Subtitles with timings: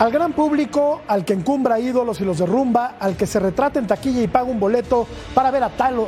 [0.00, 3.86] Al gran público, al que encumbra ídolos y los derrumba, al que se retrata en
[3.86, 6.06] taquilla y paga un boleto para ver a tal,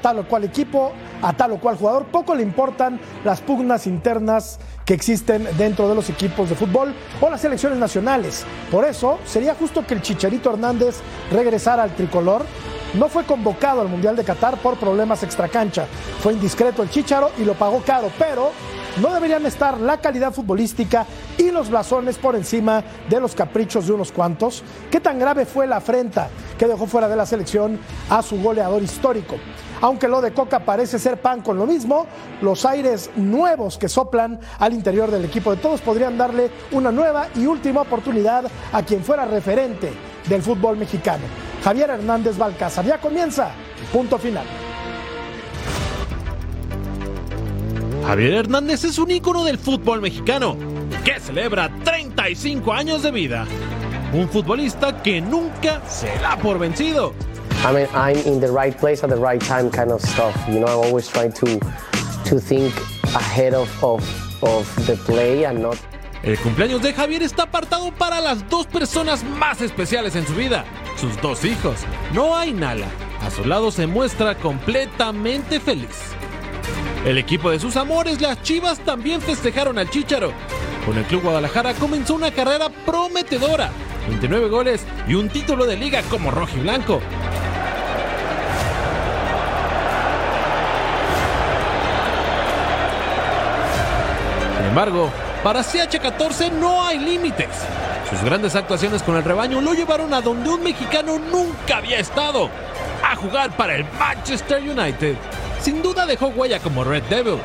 [0.00, 4.58] tal o cual equipo, a tal o cual jugador, poco le importan las pugnas internas
[4.86, 8.46] que existen dentro de los equipos de fútbol o las selecciones nacionales.
[8.70, 12.46] Por eso, sería justo que el Chicharito Hernández regresara al tricolor.
[12.94, 15.84] No fue convocado al Mundial de Qatar por problemas extracancha.
[16.22, 18.52] Fue indiscreto el Chicharo y lo pagó caro, pero
[19.00, 21.06] no deberían estar la calidad futbolística
[21.36, 24.62] y los blasones por encima de los caprichos de unos cuantos.
[24.90, 26.28] ¿Qué tan grave fue la afrenta
[26.58, 27.78] que dejó fuera de la selección
[28.08, 29.36] a su goleador histórico?
[29.80, 32.06] Aunque lo de Coca parece ser pan con lo mismo,
[32.40, 37.26] los aires nuevos que soplan al interior del equipo de todos podrían darle una nueva
[37.34, 39.92] y última oportunidad a quien fuera referente
[40.28, 41.24] del fútbol mexicano.
[41.62, 42.84] Javier Hernández Balcázar.
[42.84, 43.50] Ya comienza.
[43.92, 44.44] Punto final.
[48.06, 50.58] Javier Hernández es un ícono del fútbol mexicano,
[51.06, 53.46] que celebra 35 años de vida.
[54.12, 57.14] Un futbolista que nunca se da por vencido.
[57.64, 60.36] I mean, I'm in the right place at the right time, kind of stuff.
[60.46, 61.58] You know, I'm always trying to
[62.28, 62.74] to think
[63.14, 64.04] ahead of of,
[64.42, 65.78] of the play and not.
[66.22, 70.66] El cumpleaños de Javier está apartado para las dos personas más especiales en su vida,
[70.96, 71.80] sus dos hijos.
[72.12, 72.86] No hay nada.
[73.22, 76.14] A su lado se muestra completamente feliz.
[77.04, 80.32] El equipo de sus amores, las Chivas, también festejaron al Chícharo.
[80.86, 83.70] Con el Club Guadalajara comenzó una carrera prometedora.
[84.08, 87.02] 29 goles y un título de liga como rojo y blanco.
[94.56, 95.10] Sin embargo,
[95.42, 97.50] para CH14 no hay límites.
[98.08, 102.48] Sus grandes actuaciones con el rebaño lo llevaron a donde un mexicano nunca había estado,
[103.02, 105.16] a jugar para el Manchester United.
[105.64, 107.38] Sin duda dejó huella como Red Devil.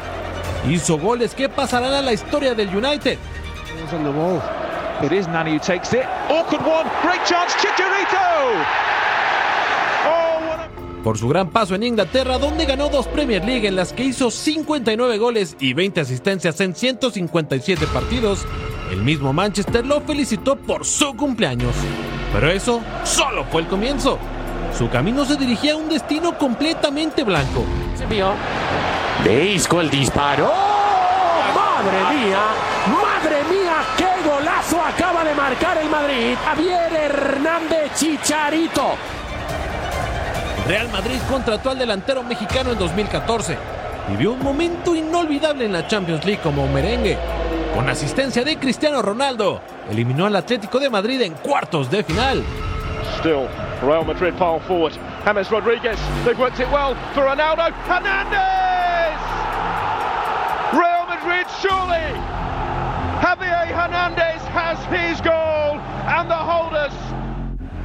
[0.69, 3.17] Hizo goles que pasarán a la historia del United.
[3.93, 4.41] on the wall.
[5.01, 6.03] It is Nani who takes it.
[6.27, 6.89] Awkward one.
[7.01, 7.55] Great chance.
[7.61, 8.17] Chicharito.
[10.05, 11.01] Oh, a...
[11.01, 14.29] Por su gran paso en Inglaterra, donde ganó dos Premier League en las que hizo
[14.29, 18.45] 59 goles y 20 asistencias en 157 partidos,
[18.91, 21.73] el mismo Manchester lo felicitó por su cumpleaños.
[22.33, 24.19] Pero eso solo fue el comienzo.
[24.77, 27.65] Su camino se dirigía a un destino completamente blanco.
[29.23, 30.51] De Isco el disparo.
[31.55, 32.39] ¡Madre mía!
[32.87, 33.75] ¡Madre mía!
[33.97, 36.35] ¡Qué golazo acaba de marcar el Madrid!
[36.45, 38.95] Javier Hernández Chicharito.
[40.67, 43.57] Real Madrid contrató al delantero mexicano en 2014.
[44.09, 47.17] Vivió un momento inolvidable en la Champions League como merengue.
[47.73, 52.43] Con asistencia de Cristiano Ronaldo, eliminó al Atlético de Madrid en cuartos de final.
[53.19, 53.47] Still,
[53.81, 54.93] Real Madrid pile forward.
[55.23, 55.99] James Rodriguez.
[56.25, 57.71] They've worked it well for Ronaldo.
[57.87, 59.19] Hernandez.
[60.73, 62.11] Real Madrid surely.
[63.23, 66.93] Javier Hernandez has his goal and the holders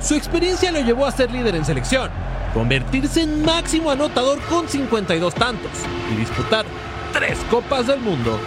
[0.00, 2.10] Su experiencia lo llevó a ser líder en selección,
[2.52, 5.70] convertirse en máximo anotador con 52 tantos
[6.12, 6.64] y disputar
[7.12, 8.38] tres Copas del Mundo.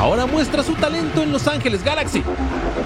[0.00, 2.24] Ahora muestra su talento en Los Ángeles Galaxy.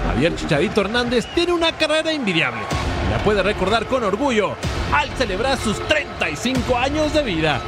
[0.07, 2.61] Javier Chicharito Hernández tiene una carrera envidiable
[3.09, 4.51] la puede recordar con orgullo
[4.93, 7.61] al celebrar sus 35 años de vida.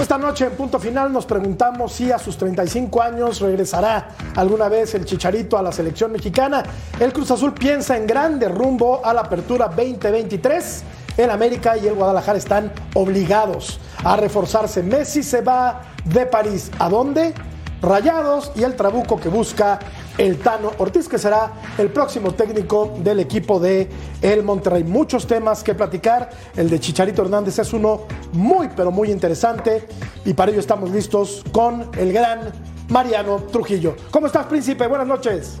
[0.00, 4.94] Esta noche en punto final nos preguntamos si a sus 35 años regresará alguna vez
[4.94, 6.64] el Chicharito a la selección mexicana.
[6.98, 10.82] El Cruz Azul piensa en grande rumbo a la apertura 2023.
[11.18, 14.82] El América y el Guadalajara están obligados a reforzarse.
[14.82, 16.70] Messi se va de París.
[16.78, 17.34] ¿A dónde?
[17.82, 19.80] Rayados y el Trabuco que busca
[20.16, 23.88] el Tano Ortiz, que será el próximo técnico del equipo de
[24.20, 24.84] el Monterrey.
[24.84, 26.30] Muchos temas que platicar.
[26.56, 28.02] El de Chicharito Hernández es uno
[28.32, 29.88] muy, pero muy interesante.
[30.24, 32.52] Y para ello estamos listos con el gran
[32.88, 33.96] Mariano Trujillo.
[34.12, 34.86] ¿Cómo estás, príncipe?
[34.86, 35.60] Buenas noches.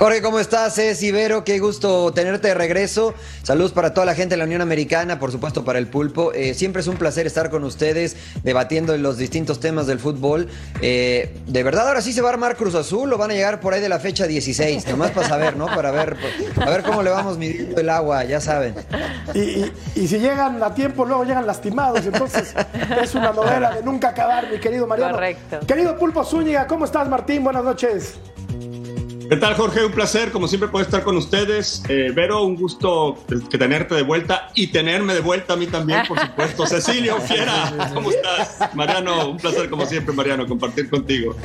[0.00, 0.78] Jorge, ¿cómo estás?
[0.78, 3.12] Es Ibero, qué gusto tenerte de regreso.
[3.42, 6.32] Saludos para toda la gente de la Unión Americana, por supuesto para el pulpo.
[6.32, 10.48] Eh, siempre es un placer estar con ustedes debatiendo los distintos temas del fútbol.
[10.80, 13.60] Eh, de verdad, ahora sí se va a armar Cruz Azul o van a llegar
[13.60, 15.66] por ahí de la fecha 16, nomás para saber, ¿no?
[15.66, 16.16] Para ver,
[16.56, 18.74] a ver cómo le vamos midiendo el agua, ya saben.
[19.34, 22.06] Y, y- y si llegan a tiempo, luego llegan lastimados.
[22.06, 22.54] Entonces,
[23.02, 25.12] es una novela de nunca acabar, mi querido Mariano.
[25.12, 25.60] Correcto.
[25.66, 27.44] Querido Pulpo Zúñiga, ¿cómo estás, Martín?
[27.44, 28.14] Buenas noches.
[29.30, 29.84] ¿Qué tal, Jorge?
[29.84, 31.84] Un placer, como siempre, poder estar con ustedes.
[31.88, 33.16] Eh, Vero, un gusto
[33.48, 36.66] que tenerte de vuelta y tenerme de vuelta a mí también, por supuesto.
[36.66, 38.74] Cecilio, fiera, ¿cómo estás?
[38.74, 41.36] Mariano, un placer, como siempre, Mariano, compartir contigo.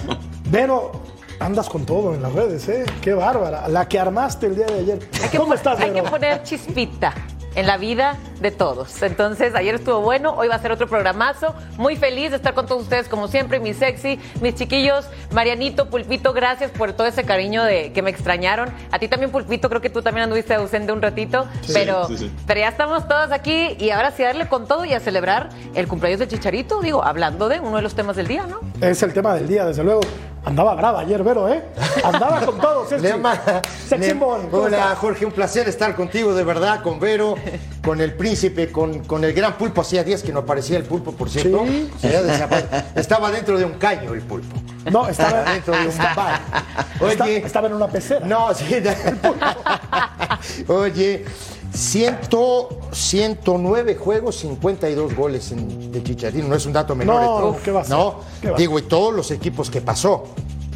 [0.50, 0.92] Vero,
[1.38, 2.86] andas con todo en las redes, ¿eh?
[3.02, 3.68] Qué bárbara.
[3.68, 5.08] La que armaste el día de ayer.
[5.22, 6.04] Hay que ¿Cómo pon- estás, Hay Vero?
[6.04, 7.12] que poner chispita
[7.56, 9.02] en la vida de todos.
[9.02, 11.54] Entonces, ayer estuvo bueno, hoy va a ser otro programazo.
[11.78, 15.06] Muy feliz de estar con todos ustedes, como siempre, mis sexy, mis chiquillos.
[15.32, 18.68] Marianito, Pulpito, gracias por todo ese cariño de que me extrañaron.
[18.92, 21.46] A ti también, Pulpito, creo que tú también anduviste ausente un ratito.
[21.62, 22.32] Sí, pero, sí, sí.
[22.46, 25.48] pero ya estamos todos aquí y ahora sí a darle con todo y a celebrar
[25.74, 28.60] el cumpleaños del Chicharito, digo, hablando de uno de los temas del día, ¿no?
[28.86, 30.02] Es el tema del día, desde luego.
[30.46, 31.60] Andaba brava ayer, Vero, ¿eh?
[32.04, 33.04] Andaba con todo, sexy.
[33.04, 33.34] Lema,
[33.88, 34.94] Sexy Lem- boy, ¿cómo Hola?
[34.94, 37.34] Jorge, un placer estar contigo de verdad, con Vero,
[37.84, 39.80] con el príncipe, con, con el gran pulpo.
[39.80, 41.64] Hacía días que no aparecía el pulpo, por cierto.
[41.66, 41.90] Sí.
[42.00, 42.82] Desaparecido.
[42.94, 44.56] Estaba dentro de un caño el pulpo.
[44.88, 46.40] No, estaba, dentro de un bar.
[47.00, 48.24] Oye, estaba en una pecera.
[48.24, 48.66] no, sí.
[50.68, 51.24] Oye,
[51.74, 52.18] 100,
[52.96, 56.48] 109 juegos, 52 goles en, de Chicharito.
[56.48, 57.22] No es un dato menor.
[57.22, 57.58] No, ¿eh?
[57.62, 57.96] ¿qué va a ser?
[57.96, 60.24] No, ¿Qué va a digo, y todos los equipos que pasó.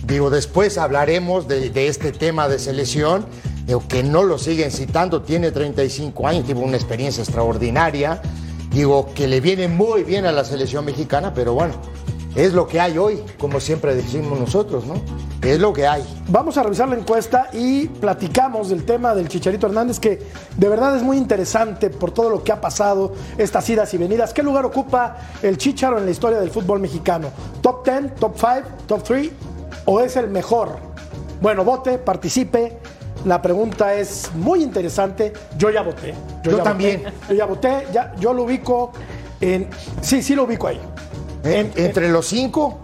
[0.05, 3.27] Digo, después hablaremos de, de este tema de selección,
[3.67, 8.21] digo, que no lo siguen citando, tiene 35 años, tuvo una experiencia extraordinaria.
[8.71, 11.75] Digo, que le viene muy bien a la selección mexicana, pero bueno,
[12.35, 14.95] es lo que hay hoy, como siempre decimos nosotros, ¿no?
[15.43, 16.05] Es lo que hay.
[16.29, 20.23] Vamos a revisar la encuesta y platicamos del tema del Chicharito Hernández, que
[20.57, 24.33] de verdad es muy interesante por todo lo que ha pasado, estas idas y venidas.
[24.33, 27.29] ¿Qué lugar ocupa el Chicharo en la historia del fútbol mexicano?
[27.63, 28.53] ¿Top 10, top 5,
[28.87, 29.31] top 3
[29.87, 30.77] o es el mejor?
[31.41, 32.79] Bueno, vote, participe.
[33.25, 35.33] La pregunta es muy interesante.
[35.59, 36.15] Yo ya voté.
[36.43, 37.03] Yo ya también.
[37.03, 37.17] voté.
[37.29, 37.87] Yo ya voté.
[37.93, 38.93] Ya, yo lo ubico
[39.41, 39.69] en.
[40.01, 40.81] Sí, sí lo ubico ahí.
[41.45, 42.79] En- entre los cinco,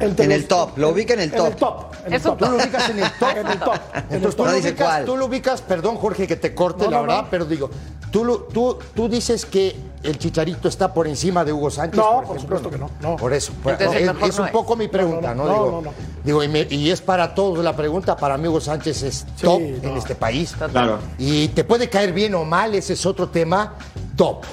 [0.00, 1.46] Entre En el los- top, lo ubica en el top.
[1.46, 1.84] En el top.
[2.06, 2.38] en el top.
[2.38, 2.46] top.
[2.48, 3.36] tú lo ubicas en el top.
[3.36, 3.74] En el top.
[4.10, 4.44] Entonces tú.
[4.44, 5.04] No lo, dice ubicas, cuál.
[5.04, 7.28] tú lo ubicas, perdón Jorge que te corte No, la no, verdad, no.
[7.30, 7.68] pero digo,
[8.12, 9.74] tú, lo- tú, tú dices que
[10.04, 11.96] el Chicharito está por encima de Hugo Sánchez.
[11.98, 13.16] No, por, supuesto que no, no.
[13.16, 15.48] Por eso, por- Entonces, el es, un poco mi pregunta, No, ¿no?
[15.48, 15.94] no, digo, no, no.
[16.22, 19.60] digo y, me- y es para todos la pregunta, para mí Hugo Sánchez es top
[19.60, 19.96] en no.
[19.96, 20.54] este país.
[20.70, 21.00] Claro.
[21.18, 23.74] Y te puede caer bien o mal, ese es otro tema,
[24.14, 24.44] top.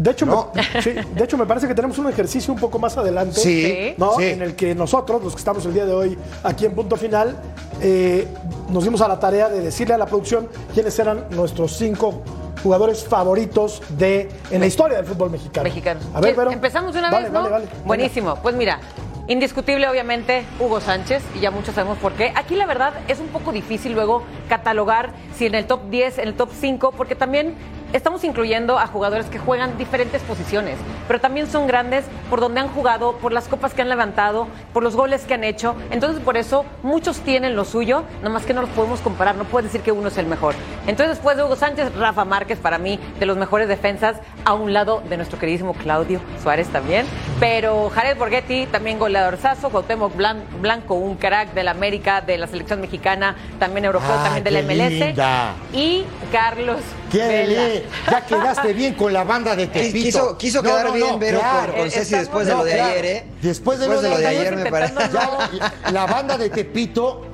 [0.00, 0.50] De hecho, No.
[0.54, 3.38] me, sí, de hecho, me parece que tenemos un ejercicio un poco más adelante.
[3.38, 4.16] Sí, ¿no?
[4.16, 4.24] sí.
[4.24, 7.36] En el que nosotros, los que estamos el día de hoy aquí en Punto Final,
[7.82, 8.26] eh,
[8.70, 12.22] nos dimos a la tarea de decirle a la producción quiénes eran nuestros cinco
[12.62, 15.64] jugadores favoritos de, en la historia del fútbol mexicano.
[15.64, 16.00] mexicano.
[16.14, 16.50] A ver, ¿Qué- Vero.
[16.50, 17.40] Empezamos de una Vale, vez, ¿no?
[17.42, 17.66] Vale, vale.
[17.84, 18.36] Buenísimo.
[18.42, 18.80] Pues mira,
[19.28, 22.32] indiscutible obviamente Hugo Sánchez, y ya muchos sabemos por qué.
[22.36, 26.28] Aquí la verdad es un poco difícil luego catalogar si en el top 10, en
[26.28, 27.54] el top 5, porque también
[27.92, 30.76] estamos incluyendo a jugadores que juegan diferentes posiciones,
[31.08, 34.82] pero también son grandes por donde han jugado, por las copas que han levantado, por
[34.82, 35.74] los goles que han hecho.
[35.90, 39.70] Entonces, por eso muchos tienen lo suyo, nomás que no los podemos comparar, no puedes
[39.72, 40.54] decir que uno es el mejor.
[40.86, 44.72] Entonces, después de Hugo Sánchez, Rafa Márquez, para mí, de los mejores defensas, a un
[44.72, 47.06] lado de nuestro queridísimo Claudio Suárez también.
[47.38, 52.80] Pero Jared Borghetti, también goleadorzazo, Cuauhtémoc Blan- Blanco, un crack del América, de la selección
[52.80, 54.90] mexicana, también europeo, Ah, también de la qué MLS.
[55.06, 55.52] linda.
[55.72, 57.79] Y Carlos ¿Qué Vela.
[58.10, 59.92] Ya quedaste bien con la banda de Tepito.
[59.92, 61.72] Quiso, quiso No, quedar no, bien, Vero, claro.
[61.72, 62.90] con, con Eh, Ceci después de lo de claro.
[62.92, 63.24] ayer, ¿eh?
[63.42, 64.94] Después de lo de ayer, ayer, me parece.
[65.12, 65.50] Ya,
[65.92, 67.26] la banda de Tepito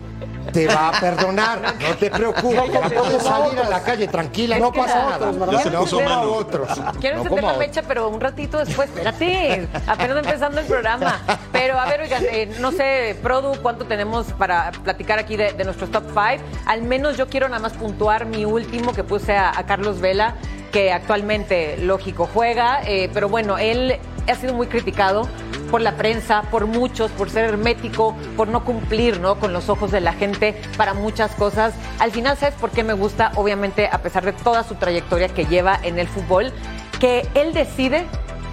[0.53, 2.63] te va a perdonar, no te preocupes,
[2.95, 5.63] puedes salir a la calle tranquila, no pasa nada.
[5.63, 6.69] Se no puso como a otros.
[7.01, 7.59] Quiero no encender como la a otros.
[7.59, 11.21] mecha, pero un ratito después, espérate, apenas empezando el programa.
[11.53, 15.65] Pero a ver, oigan, eh, no sé, Produ, ¿cuánto tenemos para platicar aquí de, de
[15.65, 16.45] nuestros top 5?
[16.67, 20.35] Al menos yo quiero nada más puntuar mi último que puse a, a Carlos Vela,
[20.73, 23.99] que actualmente, lógico, juega, eh, pero bueno, él
[24.29, 25.29] ha sido muy criticado
[25.71, 29.39] por la prensa, por muchos, por ser hermético, por no cumplir ¿no?
[29.39, 31.75] con los ojos de la gente para muchas cosas.
[31.99, 33.33] Al final, ¿sabes por qué me gusta?
[33.37, 36.53] Obviamente, a pesar de toda su trayectoria que lleva en el fútbol,
[37.01, 38.07] que él decide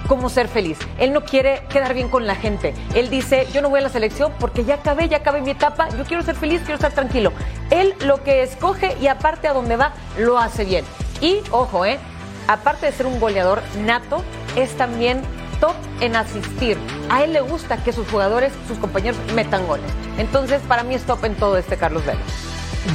[0.07, 0.77] cómo ser feliz.
[0.97, 2.73] Él no quiere quedar bien con la gente.
[2.93, 5.89] Él dice, yo no voy a la selección porque ya acabé, ya acabé mi etapa,
[5.97, 7.31] yo quiero ser feliz, quiero estar tranquilo.
[7.69, 10.85] Él lo que escoge y aparte a donde va, lo hace bien.
[11.21, 11.99] Y, ojo, ¿eh?
[12.47, 14.23] aparte de ser un goleador nato,
[14.55, 15.21] es también
[15.63, 16.77] top en asistir.
[17.09, 19.85] A él le gusta que sus jugadores, sus compañeros metan goles.
[20.17, 22.19] Entonces, para mí es top en todo este Carlos Vela.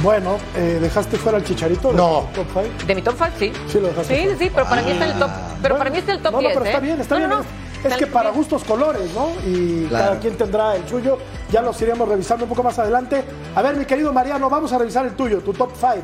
[0.03, 1.89] Bueno, eh, ¿dejaste fuera el chicharito?
[1.89, 2.27] de No.
[2.35, 2.85] tu top five?
[2.85, 3.51] De mi top 5, sí.
[3.67, 4.37] Sí, lo dejaste Sí, fuera.
[4.37, 5.29] sí, pero para mí está en el top.
[5.31, 6.53] Pero Bueno, para mí está en el top no, 10.
[6.53, 6.81] No, pero está ¿eh?
[6.81, 7.29] bien, está No, bien.
[7.31, 7.89] no, no.
[7.89, 8.47] Es- que para top 10.
[8.49, 9.29] gustos colores, ¿no?
[9.47, 10.05] Y Claro.
[10.05, 11.17] cada quien tendrá el suyo.
[11.51, 13.23] Ya los iremos revisando un poco más adelante.
[13.55, 15.95] A ver, mi querido Mariano, vamos a revisar el tuyo, tu top 5.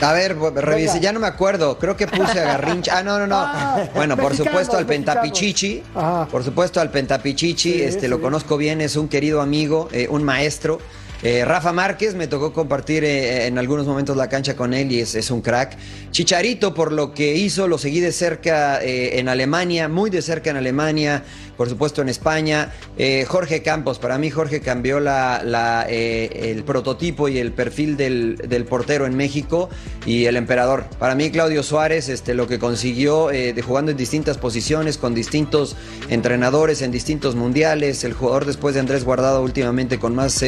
[0.00, 0.98] A ver, Venga.
[0.98, 1.78] ya no me acuerdo.
[1.78, 2.98] Creo que puse a Garrincha.
[2.98, 3.34] Ah, no, no, no.
[3.46, 5.22] Ah, bueno, por supuesto al mexicanos.
[5.22, 5.82] Pentapichichi.
[5.94, 6.26] Ajá.
[6.26, 7.72] Por supuesto al Pentapichichi.
[7.72, 8.08] Sí, este sí.
[8.08, 10.78] lo conozco bien, es un querido amigo, eh, un maestro.
[11.22, 15.00] Eh, Rafa Márquez, me tocó compartir eh, en algunos momentos la cancha con él y
[15.00, 15.76] es, un crack.
[16.10, 20.50] Chicharito, por lo que hizo, lo seguí de cerca eh, en Alemania, muy de cerca
[20.50, 21.24] en Alemania,
[21.56, 22.72] por supuesto en España.
[22.98, 28.36] Eh, Jorge Campos, para mí Jorge cambió la, eh, el prototipo y el perfil del,
[28.36, 29.68] del portero en México
[30.06, 30.84] y el emperador.
[30.98, 35.14] Para mí Claudio Suárez, este, lo que consiguió eh, de jugando en distintas posiciones, con
[35.14, 35.76] distintos
[36.08, 40.42] entrenadores en distintos mundiales, el jugador después de Andrés Guardado últimamente con más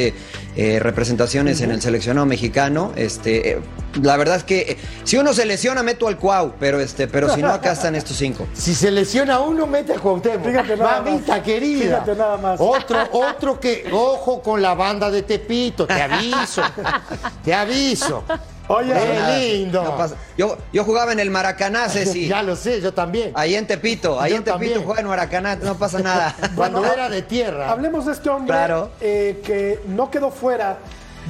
[0.57, 2.93] eh, representaciones en el seleccionado mexicano.
[2.97, 3.61] Este, eh,
[4.03, 7.35] la verdad es que eh, si uno se lesiona meto al Cuau, pero este, pero
[7.35, 8.47] si no acá están estos cinco.
[8.55, 10.47] Si se lesiona uno, mete a Cuauhtémoc.
[10.47, 11.45] Fíjate nada Mamita más.
[11.45, 11.83] querida.
[11.83, 12.59] Fíjate nada más.
[12.61, 16.63] Otro, otro que, ojo con la banda de Tepito, te aviso.
[17.45, 18.25] te aviso.
[18.69, 19.83] Oye, Qué lindo.
[19.83, 20.07] No
[20.37, 22.27] Yo, yo jugaba en el Maracaná, Ceci.
[22.29, 23.31] Ya lo sé, yo también.
[23.35, 24.85] Ahí en Tepito, ahí Yo en Tepito también.
[24.85, 26.35] juega en Maracaná, no pasa nada.
[26.57, 27.71] Cuando Bueno, era de tierra.
[27.71, 28.91] Hablemos de este hombre Claro.
[29.01, 30.79] eh, que no quedó fuera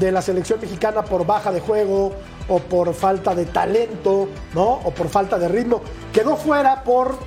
[0.00, 2.14] de la selección mexicana por baja de juego
[2.48, 4.64] o por falta de talento, ¿no?
[4.84, 5.82] O por falta de ritmo.
[6.12, 7.18] Quedó fuera por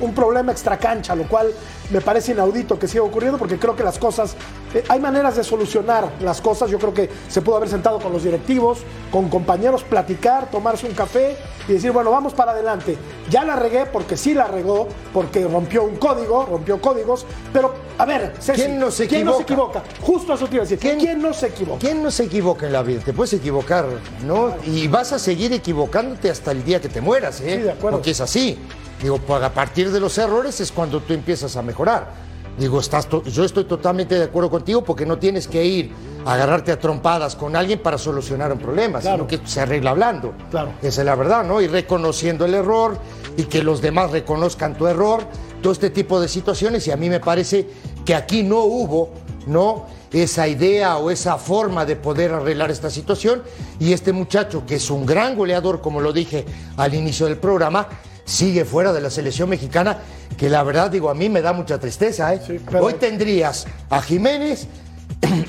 [0.00, 1.52] un problema extracancha, lo cual
[1.90, 4.36] me parece inaudito que siga ocurriendo porque creo que las cosas,
[4.74, 6.70] eh, hay maneras de solucionar las cosas.
[6.70, 8.78] Yo creo que se pudo haber sentado con los directivos,
[9.10, 11.36] con compañeros, platicar, tomarse un café
[11.68, 12.96] y decir, bueno, vamos para adelante.
[13.28, 18.04] Ya la regué porque sí la regó, porque rompió un código, rompió códigos, pero a
[18.04, 19.80] ver, Ceci, ¿Quién no se ¿quién no se equivoca?
[19.80, 20.04] equivoca?
[20.06, 20.78] Justo eso te iba a decir.
[20.78, 21.78] ¿Quién, no se equivoca?
[21.80, 23.00] ¿Quién no se equivoca en la vida?
[23.04, 23.86] Te puedes equivocar,
[24.26, 24.54] ¿no?
[24.64, 27.56] Y vas a seguir equivocándote hasta el día que te mueras, ¿eh?
[27.56, 27.98] Sí, de acuerdo.
[27.98, 28.58] Porque es así.
[29.02, 32.30] Digo, pues a partir de los errores es cuando tú empiezas a mejorar.
[32.58, 35.92] Digo, estás yo estoy totalmente de acuerdo contigo porque no tienes que ir
[36.26, 39.16] a agarrarte a trompadas con alguien para solucionar un problema, Claro.
[39.16, 40.34] sino que se arregla hablando.
[40.50, 40.72] Claro.
[40.82, 41.60] Esa es la verdad, ¿no?
[41.62, 42.98] Y reconociendo el error
[43.38, 45.22] y que los demás reconozcan tu error,
[45.62, 46.86] todo este tipo de situaciones.
[46.86, 47.66] Y a mí me parece
[48.04, 49.10] que aquí no hubo,
[49.46, 49.86] ¿no?
[50.12, 53.42] Esa idea o esa forma de poder arreglar esta situación.
[53.78, 56.44] Y este muchacho, que es un gran goleador, como lo dije
[56.76, 57.88] al inicio del programa,
[58.30, 59.98] sigue fuera de la selección mexicana,
[60.36, 62.40] que la verdad, digo, a mí me da mucha tristeza, ¿eh?
[62.46, 64.68] Sí, pero- Hoy tendrías a Jiménez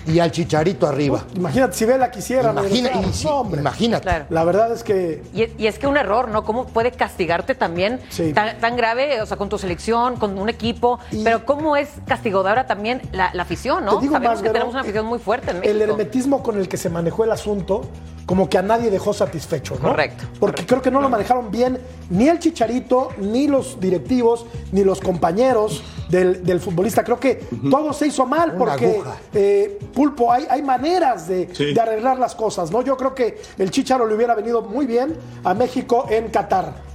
[0.08, 1.24] y al Chicharito arriba.
[1.36, 3.10] Imagínate, si Vela quisiera Imagina- regresar.
[3.10, 3.62] y si- No, hombre.
[3.62, 4.04] imagínate.
[4.04, 4.26] Claro.
[4.30, 6.44] La verdad es que Y es, y es que un error, ¿no?
[6.44, 8.34] ¿Cómo puede castigarte también Sí.
[8.34, 11.00] tan, tan grave, o sea, con tu selección, con un equipo?
[11.12, 13.94] Y- pero ¿cómo es castigadora también la, la afición, no?
[14.02, 15.72] Sabemos más, que tenemos una afición muy fuerte en México.
[15.76, 17.82] el hermetismo con el que se manejó el asunto,
[18.26, 19.90] como que a nadie dejó satisfecho, ¿no?
[19.90, 21.80] Correcto, Porque creo que no lo manejaron bien
[22.12, 27.04] ni el chicharito, ni los directivos, ni los compañeros del, del futbolista.
[27.04, 29.02] Creo que todo se hizo mal Una porque,
[29.34, 31.74] eh, Pulpo, hay, hay maneras de, Sí.
[31.74, 32.82] de arreglar las cosas, ¿no?
[32.82, 36.91] Yo creo que el chicharo le hubiera venido muy bien a México en Qatar.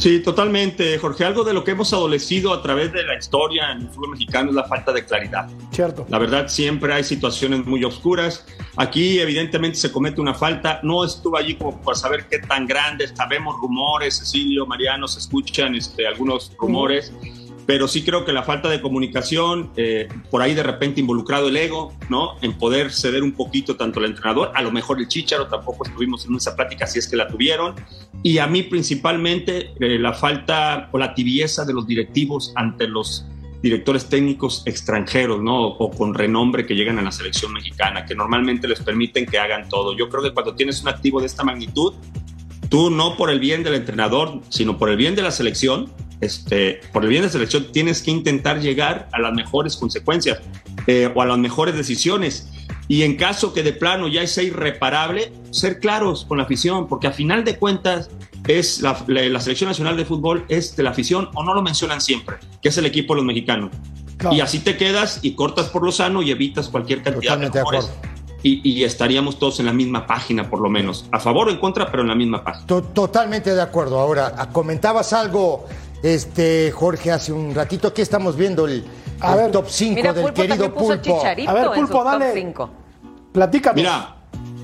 [0.00, 1.26] Sí, totalmente, Jorge.
[1.26, 4.48] Algo de lo que hemos adolecido a través de la historia en el fútbol mexicano
[4.48, 5.46] es la falta de claridad.
[5.72, 6.06] Cierto.
[6.08, 8.46] La verdad, siempre hay situaciones muy oscuras.
[8.76, 10.80] Aquí, evidentemente, se comete una falta.
[10.82, 13.14] No estuve allí como para saber qué tan grande.
[13.14, 17.12] Sabemos rumores, Cecilio, Mariano, se escuchan este, algunos rumores.
[17.70, 21.56] Pero sí creo que la falta de comunicación, eh, por ahí de repente involucrado el
[21.56, 22.32] ego, ¿no?
[22.42, 26.26] En poder ceder un poquito tanto el entrenador, a lo mejor el Chicharo, tampoco estuvimos
[26.26, 27.76] en esa plática si es que la tuvieron.
[28.24, 33.24] Y a mí principalmente eh, la falta o la tibieza de los directivos ante los
[33.62, 35.68] directores técnicos extranjeros, ¿no?
[35.68, 39.68] O con renombre que llegan a la selección mexicana, que normalmente les permiten que hagan
[39.68, 39.96] todo.
[39.96, 41.94] Yo creo que cuando tienes un activo de esta magnitud,
[42.68, 45.88] tú no por el bien del entrenador, sino por el bien de la selección,
[46.20, 50.38] este, por el bien de la selección, tienes que intentar llegar a las mejores consecuencias
[50.86, 52.48] eh, o a las mejores decisiones.
[52.88, 57.06] Y en caso que de plano ya sea irreparable, ser claros con la afición, porque
[57.06, 58.10] a final de cuentas
[58.48, 61.62] es la, la- la selección nacional de fútbol es de la afición o no lo
[61.62, 63.70] mencionan siempre, que es el equipo de los mexicanos.
[64.16, 64.34] Claro.
[64.36, 67.62] Y así te quedas y cortas por lo sano y evitas cualquier cantidad Totalmente de
[67.62, 67.88] acuerdo.
[68.42, 71.06] Y, y estaríamos todos en la misma página, por lo menos.
[71.12, 72.66] A favor o en contra, pero en la misma página.
[72.66, 73.98] To- Totalmente de acuerdo.
[74.00, 75.66] Ahora, ah, comentabas algo,
[76.02, 77.88] este Jorge, hace un ratito.
[77.88, 78.84] Aquí estamos viendo el,
[79.20, 79.50] A el ver.
[79.52, 81.22] top 5 Mira, del Pulpo querido puso Pulpo.
[81.24, 82.32] A ver, Pulpo, dale.
[82.32, 82.70] 5.
[83.32, 83.76] Platícanos.
[83.76, 84.16] Mira,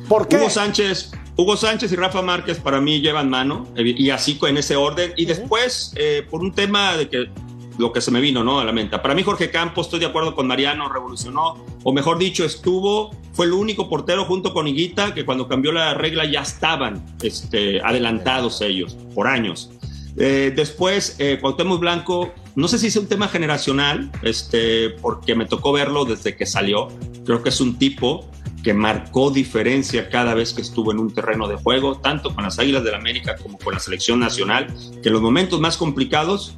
[0.08, 0.36] ¿Por qué?
[0.36, 4.56] Hugo Sánchez, Hugo Sánchez y Rafa Márquez para mí llevan mano, eh, y así en
[4.56, 5.12] ese orden.
[5.16, 7.26] Y después, eh, por un tema de que
[7.78, 8.60] lo que se me vino ¿no?
[8.60, 8.98] a la mente.
[8.98, 13.46] Para mí Jorge Campos, estoy de acuerdo con Mariano, revolucionó, o mejor dicho, estuvo, fue
[13.46, 18.60] el único portero junto con Higuita que cuando cambió la regla ya estaban este, adelantados
[18.62, 19.70] ellos, por años.
[20.18, 25.46] Eh, después, eh, Cuauhtémoc Blanco, no sé si es un tema generacional, este, porque me
[25.46, 26.88] tocó verlo desde que salió.
[27.24, 28.28] Creo que es un tipo
[28.62, 32.58] que marcó diferencia cada vez que estuvo en un terreno de juego, tanto con las
[32.58, 34.66] Águilas del la América como con la selección nacional,
[35.02, 36.56] que en los momentos más complicados,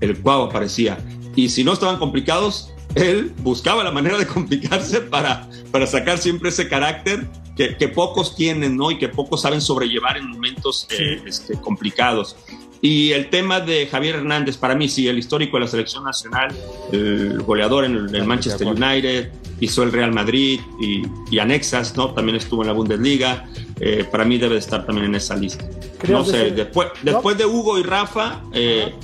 [0.00, 0.98] el Cuau aparecía.
[1.36, 6.48] Y si no estaban complicados, él buscaba la manera de complicarse para, para sacar siempre
[6.48, 8.90] ese carácter que, que pocos tienen, ¿no?
[8.90, 12.36] Y que pocos saben sobrellevar en momentos eh, este, complicados.
[12.82, 16.54] Y el tema de Javier Hernández, para mí sí, el histórico de la selección nacional,
[16.92, 22.14] el goleador en el, Manchester United, hizo el Real Madrid y, y, anexas, ¿no?
[22.14, 23.46] También estuvo en la Bundesliga.
[23.78, 25.66] Eh, para mí debe de estar también en esa lista.
[26.08, 28.94] No sé, después, después de Hugo y Rafa, eh,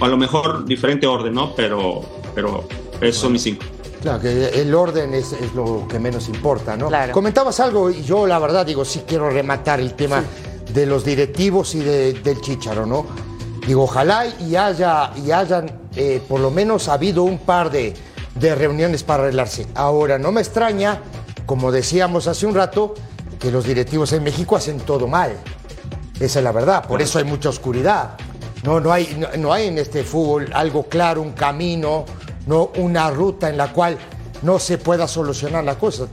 [0.00, 1.54] a lo mejor diferente orden, ¿no?
[1.54, 2.02] Pero,
[2.34, 2.68] pero
[3.00, 3.64] esos son mis cinco.
[4.02, 6.90] Claro, que el orden es, es, lo que menos importa, ¿no?
[7.10, 10.22] Comentabas algo y yo la verdad digo, sí quiero rematar el tema
[10.72, 13.06] de los directivos y de, del Chicharo, ¿no?
[13.66, 17.94] Digo, ojalá y, haya, y hayan eh, por lo menos habido un par de,
[18.34, 19.66] de reuniones para arreglarse.
[19.74, 21.02] Ahora, no me extraña,
[21.44, 22.94] como decíamos hace un rato,
[23.38, 25.32] que los directivos en México hacen todo mal.
[26.18, 28.16] Esa es la verdad, por eso hay mucha oscuridad.
[28.64, 32.04] No, no, hay, no, no, hay en este fútbol algo claro, un camino,
[32.46, 33.98] no una ruta en la cual
[34.42, 36.06] no se pueda solucionar la cosa.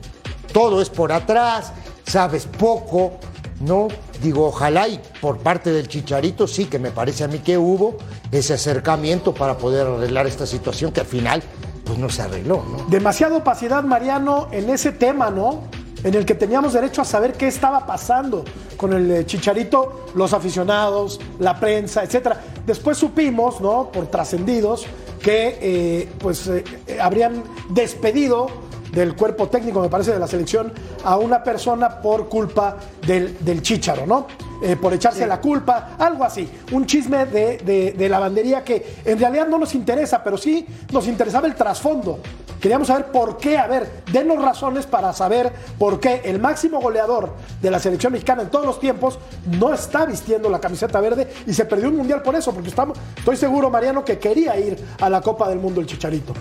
[0.54, 1.74] Todo es por atrás,
[2.06, 3.14] sabes poco,
[3.62, 3.88] no,
[4.22, 7.98] digo, ojalá y por parte del Chicharito sí, que me parece a mí que hubo
[8.32, 11.42] ese acercamiento para poder arreglar esta situación que al final
[11.86, 12.86] pues no se arregló, ¿no?
[12.90, 15.64] Demasiada opacidad, Mariano, en ese tema, ¿no?
[16.04, 18.44] En el que teníamos derecho a saber qué estaba pasando
[18.76, 22.42] con el eh, Chicharito, los aficionados, la prensa, etcétera.
[22.66, 23.90] Después supimos, ¿no?
[23.92, 24.86] Por trascendidos,
[25.22, 26.64] que eh, pues eh,
[27.02, 28.48] habrían despedido
[28.92, 33.62] del cuerpo técnico, me parece, de la selección a una persona por culpa del, del
[33.62, 34.28] chícharo, ¿no?
[34.62, 35.26] Eh, por echarse sí.
[35.28, 36.50] la culpa, algo así.
[36.72, 41.08] Un chisme de, de, de, lavandería que en realidad no nos interesa, pero sí nos
[41.08, 42.20] interesaba el trasfondo.
[42.60, 47.34] Queríamos saber por qué, a ver, denos razones para saber por qué el máximo goleador
[47.62, 49.20] de la selección mexicana en todos los tiempos
[49.60, 52.98] no está vistiendo la camiseta verde y se perdió un mundial por eso, porque estamos,
[53.18, 56.34] estoy seguro, Mariano, que quería ir a la Copa del Mundo el Chicharito.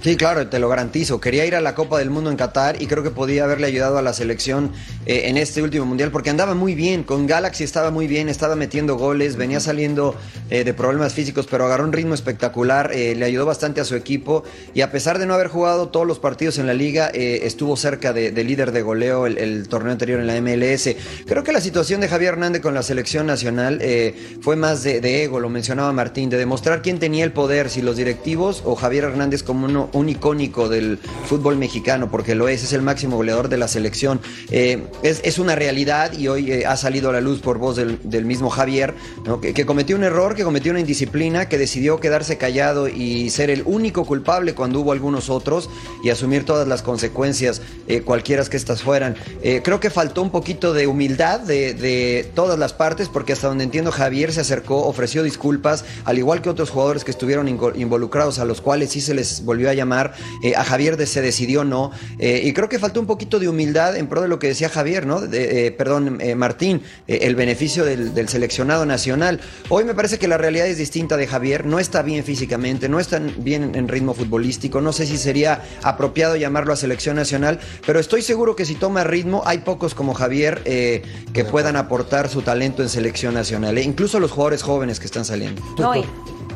[0.00, 1.20] Sí, claro, te lo garantizo.
[1.20, 3.98] Quería ir a la Copa del Mundo en Qatar y creo que podía haberle ayudado
[3.98, 4.70] a la selección
[5.06, 7.02] eh, en este último mundial porque andaba muy bien.
[7.02, 10.14] Con Galaxy estaba muy bien, estaba metiendo goles, venía saliendo
[10.50, 12.92] eh, de problemas físicos, pero agarró un ritmo espectacular.
[12.94, 16.06] Eh, le ayudó bastante a su equipo y a pesar de no haber jugado todos
[16.06, 19.68] los partidos en la liga, eh, estuvo cerca de, de, líder de goleo el, el,
[19.68, 20.94] torneo anterior en la MLS.
[21.26, 25.00] Creo que la situación de Javier Hernández con la selección nacional eh, fue más de,
[25.00, 28.76] de, ego, lo mencionaba Martín, de demostrar quién tenía el poder, si los directivos o
[28.76, 33.16] Javier Hernández como uno un icónico del fútbol mexicano, porque lo es, es el máximo
[33.16, 34.20] goleador de la selección.
[34.50, 37.76] Eh, es, es, una realidad y hoy eh, ha salido a la luz por voz
[37.76, 38.94] del, del mismo Javier,
[39.40, 43.62] que, cometió un error, que cometió una indisciplina, que decidió quedarse callado y ser el
[43.66, 45.68] único culpable cuando hubo algunos otros
[46.02, 49.16] y asumir todas las consecuencias, eh, cualquiera que estas fueran.
[49.42, 53.48] Eh, creo que faltó un poquito de humildad de, de todas las partes, porque hasta
[53.48, 58.38] donde entiendo Javier se acercó, ofreció disculpas, al igual que otros jugadores que estuvieron involucrados,
[58.38, 60.12] a los cuales sí se les volvió a llamar
[60.42, 61.90] eh, a Javier de, se decidió no.
[62.18, 64.68] Eh, y creo que faltó un poquito de humildad en pro de lo que decía
[64.68, 65.20] Javier, ¿no?
[65.20, 69.40] De, eh, perdón, Martín, el beneficio del, del, seleccionado nacional.
[69.68, 73.00] Hoy me parece que la realidad es distinta de Javier, no está bien físicamente, no
[73.00, 78.00] está bien en ritmo futbolístico, no sé si sería apropiado llamarlo a selección nacional, pero
[78.00, 82.82] estoy seguro que si toma ritmo, hay pocos como Javier que puedan aportar su talento
[82.82, 85.62] en selección nacional, incluso los jugadores jóvenes que están saliendo.
[85.78, 86.04] No, y,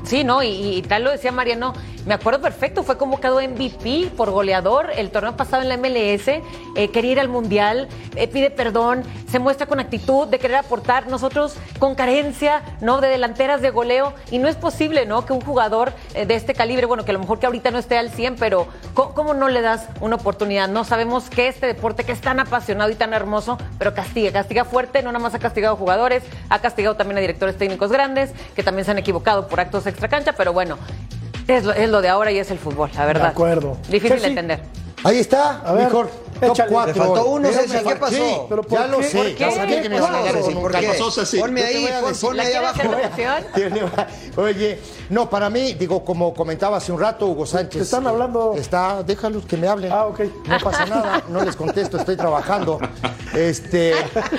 [0.04, 1.72] sí, no, y, tal lo decía Mariano,
[2.06, 6.88] me acuerdo perfecto, fue convocado MVP por goleador el torneo pasado en la MLS, eh,
[6.92, 11.54] quería ir al Mundial, eh, pide perdón, se muestra con actitud de querer aportar, nosotros
[11.78, 13.00] con carencia, ¿no?
[13.00, 15.24] De delanteras de goleo, y no es posible, ¿no?
[15.24, 17.78] Que un jugador eh, de este calibre, bueno, que a lo mejor que ahorita no
[17.78, 20.68] esté al 100, pero ¿cómo, ¿cómo, no le das una oportunidad?
[20.68, 24.64] No sabemos que este deporte que es tan apasionado y tan hermoso, pero castiga, castiga
[24.64, 28.62] fuerte, no nada más ha castigado jugadores, ha castigado también a directores técnicos grandes, que
[28.62, 30.76] también se han equivocado por actos extra cancha, pero bueno,
[31.46, 33.22] es lo, es lo, de ahora y es el fútbol, la verdad.
[33.22, 33.76] De acuerdo.
[33.88, 34.60] Difícil de entender.
[35.04, 36.10] Ahí está, a ver, mejor.
[36.40, 36.94] Top 4.
[36.94, 38.16] faltó uno, Ceci, ¿qué pasó?
[38.16, 39.36] Sí, pero ya lo sé, ¿Por qué?
[39.36, 40.20] ya sabía que me iban a
[40.60, 40.86] ¿Por qué?
[40.88, 41.38] pasó, Ceci?
[41.38, 42.80] Ponme ahí, pon, ponme ahí abajo.
[44.36, 47.78] Oye, no, para mí, digo, como comentaba hace un rato, Hugo Sánchez.
[47.78, 48.54] ¿Te están hablando?
[48.56, 49.92] Está, déjalos que me hablen.
[49.92, 50.20] Ah, ok.
[50.46, 52.80] No pasa nada, no les contesto, estoy trabajando.
[53.34, 53.94] Este.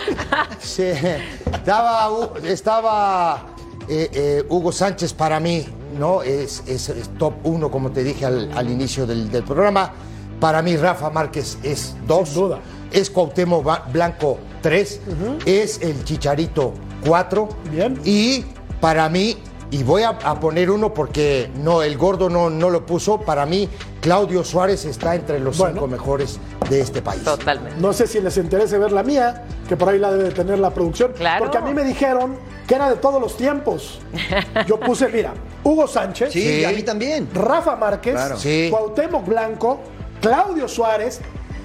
[0.60, 2.10] se, estaba,
[2.44, 3.46] estaba
[3.90, 5.66] eh, eh, Hugo Sánchez para mí
[5.98, 6.24] ¿no?
[6.24, 9.92] Es, es- es top uno, como te dije al, al inicio del, del programa.
[10.40, 12.30] Para mí, Rafa Márquez es dos.
[12.30, 12.60] Sin duda.
[12.92, 15.00] Es Cuauhtémoc Blanco tres.
[15.46, 16.74] Es el Chicharito
[17.06, 17.48] cuatro.
[17.72, 18.00] Bien.
[18.04, 18.44] Y
[18.82, 19.38] para mí,
[19.70, 23.20] y voy a, a poner uno porque no, el gordo no, no lo puso.
[23.22, 23.70] Para mí,
[24.04, 25.76] Claudio Suárez está entre los Bueno.
[25.76, 26.38] cinco mejores
[26.70, 27.24] de este país.
[27.24, 27.80] Totalmente.
[27.80, 30.60] No sé si les interese ver la mía, que por ahí la debe de tener
[30.60, 31.14] la producción.
[31.14, 31.46] Claro.
[31.46, 32.36] Porque a mí me dijeron
[32.68, 34.00] que era de todos los tiempos.
[34.68, 36.66] Yo puse, mira, Hugo Sánchez, Sí, Sí.
[36.66, 37.30] a mí también.
[37.34, 38.38] Rafa Márquez, Claro.
[38.38, 38.68] Sí.
[38.70, 39.80] Cuauhtémoc Blanco,
[40.22, 41.22] Claudio Suárez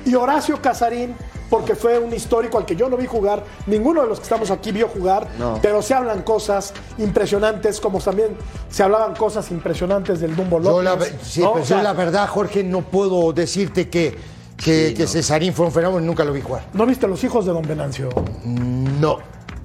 [0.06, 1.16] y Horacio Casarín,
[1.50, 4.50] porque fue un histórico al que yo no vi jugar, ninguno de los que estamos
[4.50, 5.58] aquí vio jugar, No.
[5.62, 8.36] pero se hablan cosas impresionantes, como también
[8.70, 11.12] se hablaban cosas impresionantes del Dumbo Yo la, López.
[11.12, 11.52] ve- sí, ¿no?
[11.52, 14.16] pero O yo sea, la verdad, Jorge, no puedo decirte que,
[14.56, 16.64] que, que Cesarín fue un fenómeno, nunca lo vi jugar.
[16.74, 18.10] ¿No viste Los Hijos de Don Venancio?
[18.44, 19.18] No.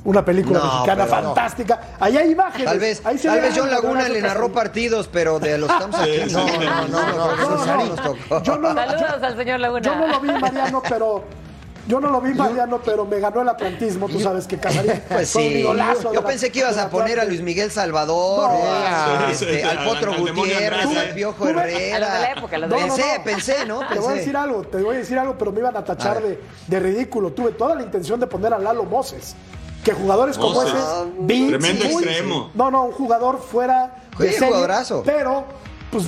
[0.06, 1.24] Una película No, mexicana pero no.
[1.34, 1.80] fantástica.
[1.98, 2.65] Ahí hay imágenes.
[2.65, 5.58] Tal vez, Ahí se tal ve vez John a Laguna le narró partidos, pero de
[5.58, 6.12] los que estamos aquí.
[6.28, 6.54] Sí, no, sí.
[6.60, 8.43] no, no, no, no, no, nos tocó.
[8.43, 9.82] Yo no, lo- Saludos yo- al señor Laguna.
[9.82, 11.24] Yo no lo vi, Mariano, pero.
[11.88, 14.08] Yo no lo vi, Mariano, pero me ganó el atlantismo.
[14.08, 15.62] Tú sabes que Casarín Pues fue un sí.
[15.63, 17.26] Yo la- pensé que ibas a poner a.
[17.26, 21.46] Luis Miguel Salvador, No, o a- sí, sí, este, sí, al Potro Gutiérrez, al Piojo
[21.46, 22.36] Tuve- Herrera.
[22.69, 23.88] Pensé, pensé, ¿no?
[23.88, 26.22] Te voy a decir algo, te voy a decir algo, pero me iban a tachar
[26.22, 27.32] de, de ridículo.
[27.34, 29.36] Tuve toda la intención de poner a Lalo Moses.
[29.84, 30.74] Que jugadores como ese
[31.19, 32.50] vi Tremendo muy- extremo.
[32.54, 35.04] No, no, un jugador fuera de Oye, serie, jugadorazo.
[35.06, 35.43] Pero,
[35.91, 36.06] pues,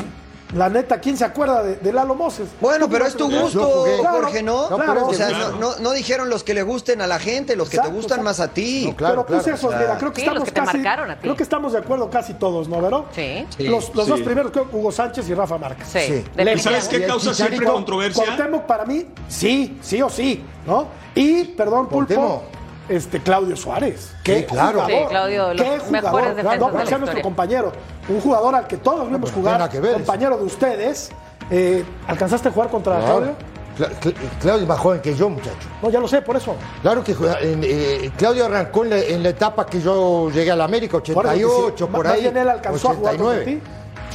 [0.55, 2.47] la neta, ¿quién se acuerda de, de Lalo Moses?
[2.61, 3.85] Bueno, pero es tu gusto.
[4.09, 4.67] Jorge, ¿no?
[4.69, 5.07] Claro, claro.
[5.07, 5.49] o sea, Claro.
[5.59, 8.19] no, no- no dijeron los que le gusten a la gente, los que te gustan
[8.19, 8.23] exacto.
[8.23, 8.85] más a ti.
[8.87, 9.57] No, claro, pero pues claro.
[9.57, 10.81] esos, o sea, mira, creo que sí, estamos que casi,
[11.21, 13.05] creo que estamos de acuerdo casi todos, ¿no, Vero?
[13.13, 13.45] Sí.
[13.57, 13.67] Sí.
[13.67, 14.11] Los, los Sí.
[14.11, 15.87] dos primeros, creo, Hugo Sánchez y Rafa Márquez.
[15.91, 15.99] Sí.
[15.99, 16.05] Sí.
[16.35, 16.53] definitivamente.
[16.55, 18.23] ¿Y sabes qué causa siempre controversia?
[18.23, 20.87] Cuauhtémoc para mí, sí, sí o sí, ¿no?
[21.13, 22.43] Y, perdón, Pulpo.
[22.89, 24.13] Este, Claudio Suárez.
[24.23, 24.81] Qué Sí, claro.
[24.81, 26.35] jugador, Sí, Claudio, los qué mejores jugador.
[26.35, 27.71] defensas No, sea nuestro compañero.
[28.09, 29.93] Un jugador al que todos vimos pero jugar, nada que ver.
[29.93, 31.11] compañero de ustedes.
[31.51, 33.33] Eh, ¿Alcanzaste a jugar contra Claudio?
[33.77, 35.67] Cla- Cla- Claudio es más joven que yo, muchacho.
[35.81, 36.55] No, ya lo sé, por eso.
[36.81, 40.63] Claro que eh, Claudio arrancó en la, en la etapa que yo llegué a la
[40.63, 42.21] América, Bueno, 88, sí, por más ahí.
[42.21, 43.61] bien él alcanzó a jugar contra ti.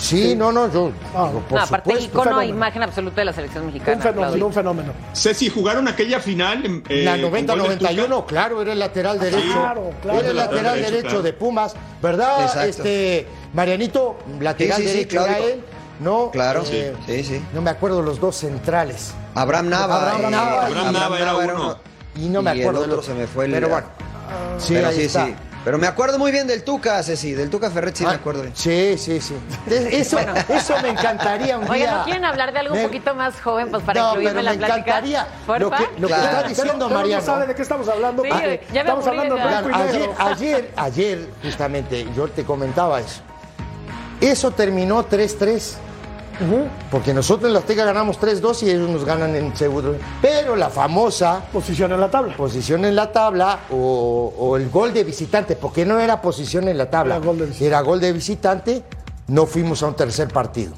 [0.00, 0.90] Sí, no, no, yo.
[1.14, 1.26] Ah.
[1.28, 2.18] digo, por No, aparte, supuesto.
[2.18, 3.96] icono, imagen absoluta de la selección mexicana.
[3.96, 4.46] Un fenómeno, Claudio.
[4.46, 4.92] un fenómeno.
[5.14, 6.64] Ceci, jugaron aquella final.
[6.64, 7.46] en, eh, La con gol del
[7.78, 9.52] 90-91, claro, era el lateral derecho.
[9.52, 10.18] claro, claro.
[10.20, 11.22] Era el Lateral lateral derecho, derecho, claro.
[11.22, 12.42] de Pumas, ¿verdad?
[12.42, 12.68] Exacto.
[12.68, 15.60] Este, Marianito, lateral Sí, sí, sí, derecho era él,
[16.00, 16.30] ¿no?
[16.30, 17.42] Claro, Eh, sí, sí.
[17.52, 19.12] No me acuerdo los dos centrales.
[19.34, 19.96] Abraham Nava.
[20.00, 20.66] Abraham eh, Nava.
[20.66, 21.76] Abraham Nava era uno.
[22.16, 23.86] Y no me Y acuerdo el otro se me fue el- Pero bueno.
[24.58, 25.26] Sí, Pero ahí sí, está.
[25.26, 25.34] sí.
[25.62, 28.40] Pero me acuerdo muy bien del Tuca, Ceci, del Tuca Ferret sí me Ah, acuerdo
[28.42, 28.54] bien.
[28.56, 29.34] Sí, sí, sí.
[29.68, 30.18] Eso,
[30.48, 31.96] eso me encantaría un Oiga, día.
[31.98, 34.38] ¿no quieren hablar de algo Me- un poquito más joven pues, para no, incluirme pero
[34.40, 34.78] en la me plática?
[34.98, 35.26] encantaría.
[35.46, 36.22] Lo que, lo que Claro.
[36.24, 38.22] está Pero- diciendo pero no sabe de qué estamos hablando.
[38.22, 42.06] Sí, porque ya me estamos aburrí hablando de de- blanco y Ayer, ayer, ayer, justamente,
[42.16, 43.20] yo te comentaba eso.
[44.20, 45.74] Eso terminó 3-3.
[46.90, 49.94] Porque nosotros en la Azteca ganamos 3-2 y ellos nos ganan en segundo.
[50.22, 52.36] Pero la famosa Posición en la tabla.
[52.36, 56.78] posición en la tabla o, o el gol de visitante, porque no era posición en
[56.78, 57.66] la tabla, Era gol de visitante.
[57.66, 58.84] era gol de visitante,
[59.28, 60.72] no fuimos a un tercer partido.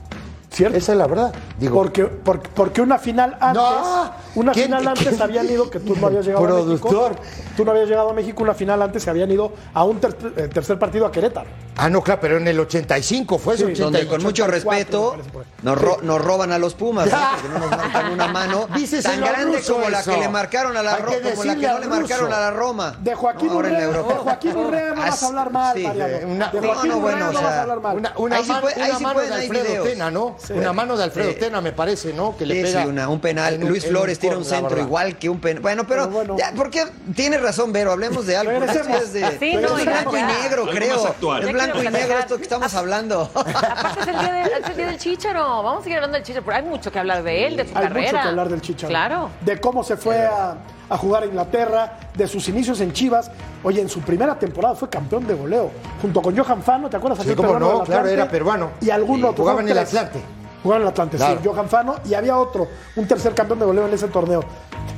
[0.51, 0.77] ¿Cierto?
[0.77, 1.33] Esa es la verdad.
[1.59, 4.11] Digo, Porque, porque, porque una final antes, No.
[4.35, 7.11] Una ¿Quién- final antes quién- habían ido, que tú no habías llegado a Productor.
[7.13, 7.23] México.
[7.57, 10.17] Tú no habías llegado a México, una final antes se habían ido a un ter-
[10.37, 11.49] eh, tercer partido a Querétaro.
[11.77, 14.53] ah, no, claro, pero en el 85 fue ese Sí, 80 Donde con mucho 84,
[14.73, 15.49] respeto me parece por ahí.
[15.63, 17.13] nos, ro- nos roban a los Pumas, ¿no?
[17.43, 20.11] Porque no nos marcan una mano Díceselo tan al grande ruso como la eso.
[20.13, 22.33] que le marcaron a la Hay Ro- que como la que no al le marcaron
[22.33, 22.97] a la Roma.
[23.01, 24.15] De Joaquín No, ahora en la Urrea, de.
[24.15, 26.29] Joaquín Urrea no vas a hablar mal, Sí, Mariano.
[26.29, 27.97] una- de no, Joaquín no, bueno, Urrea o no sea, vas a hablar mal.
[27.99, 29.89] Una, una Ahí sí man- puede- ahí una sí mano pueden, de hay Alfredo videos.
[29.89, 30.37] Tena, ¿no?
[30.55, 31.37] Una mano de Alfredo Sí.
[31.39, 32.35] Tena, me parece, ¿no?
[32.37, 32.83] Que le Sí, pega.
[32.83, 33.55] sí, una- un penal.
[33.55, 34.85] en Luis en Flores tira un centro verdad.
[34.87, 35.63] igual que un penal.
[35.63, 36.37] Bueno, pero Pero bueno.
[36.39, 38.53] ya, porque tiene razón, Vero, hablemos de algo.
[38.53, 41.07] es de Sí, no, es ya, blanco y negro, creo.
[41.41, 43.31] Es blanco y negro esto que estamos hablando.
[43.35, 45.63] Aparte es el, día de- es el día del Chicharo.
[45.63, 47.77] Vamos a seguir hablando del Chicharo, pero hay mucho que hablar de él, de su
[47.77, 48.11] Hay carrera.
[48.13, 48.89] mucho que hablar del Chicharito.
[48.89, 49.29] Claro.
[49.43, 50.57] De cómo se fue a,
[50.89, 53.31] a jugar a Inglaterra, de sus inicios en Chivas.
[53.65, 57.25] Oye, en su primera temporada fue campeón de goleo, junto con Johan Fano, ¿te acuerdas?
[57.25, 58.71] Sí, cómo no, claro, era peruano.
[58.81, 59.43] Y algún Sí, otro.
[59.45, 59.79] jugaba en el.
[59.79, 60.21] Atlante.
[60.63, 61.41] Jugaba en el Atlante, Claro.
[61.43, 61.97] sí, Johan Fano.
[62.09, 64.43] Y había otro, un tercer campeón de goleo en ese torneo.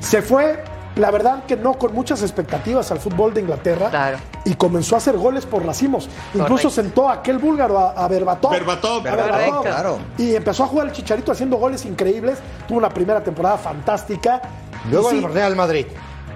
[0.01, 0.63] Se fue,
[0.97, 3.89] la verdad que no con muchas expectativas al fútbol de Inglaterra.
[3.91, 4.19] Claro.
[4.45, 6.09] Y comenzó a hacer goles por racimos.
[6.35, 8.51] Incluso sentó a aquel búlgaro, a, a Berbatov.
[8.53, 9.07] Berbatov.
[9.07, 9.99] A Berbatov, claro.
[10.19, 12.39] Y empezó a jugar el Chicharito haciendo goles increíbles.
[12.69, 14.43] Tuvo una primera temporada fantástica.
[14.91, 15.87] Luego Y sí, al Real Madrid.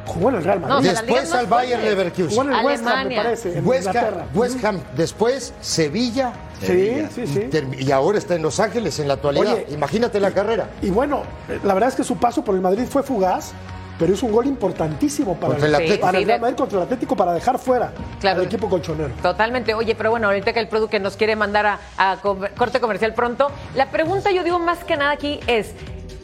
[0.08, 0.90] Jugó en el Real No, Madrid.
[0.90, 2.24] o sea, la liga Después al Bayern fuerte.
[2.26, 2.52] jugó Leverkusen.
[2.52, 3.86] en el West Ham, me parece, en West.
[3.96, 6.32] Ham, West Ham, después Sevilla.
[6.60, 7.48] Sí, sí, y sí.
[7.78, 9.52] Y ahora está en Los Ángeles en la actualidad.
[9.54, 10.68] Oye, Imagínate la carrera.
[10.82, 11.22] Y bueno,
[11.62, 13.52] la verdad es que su paso por el Madrid fue fugaz.
[13.98, 16.06] pero es un gol importantísimo para Contra el Atlético.
[16.06, 17.90] para el Real Madrid contra el Atlético para dejar fuera
[18.20, 18.40] Claro.
[18.42, 19.10] al equipo colchonero.
[19.20, 19.74] Totalmente.
[19.74, 22.78] Oye, pero bueno, ahorita que el producto que nos quiere mandar a, a co- corte
[22.78, 25.72] comercial pronto, la pregunta yo digo más que nada aquí es,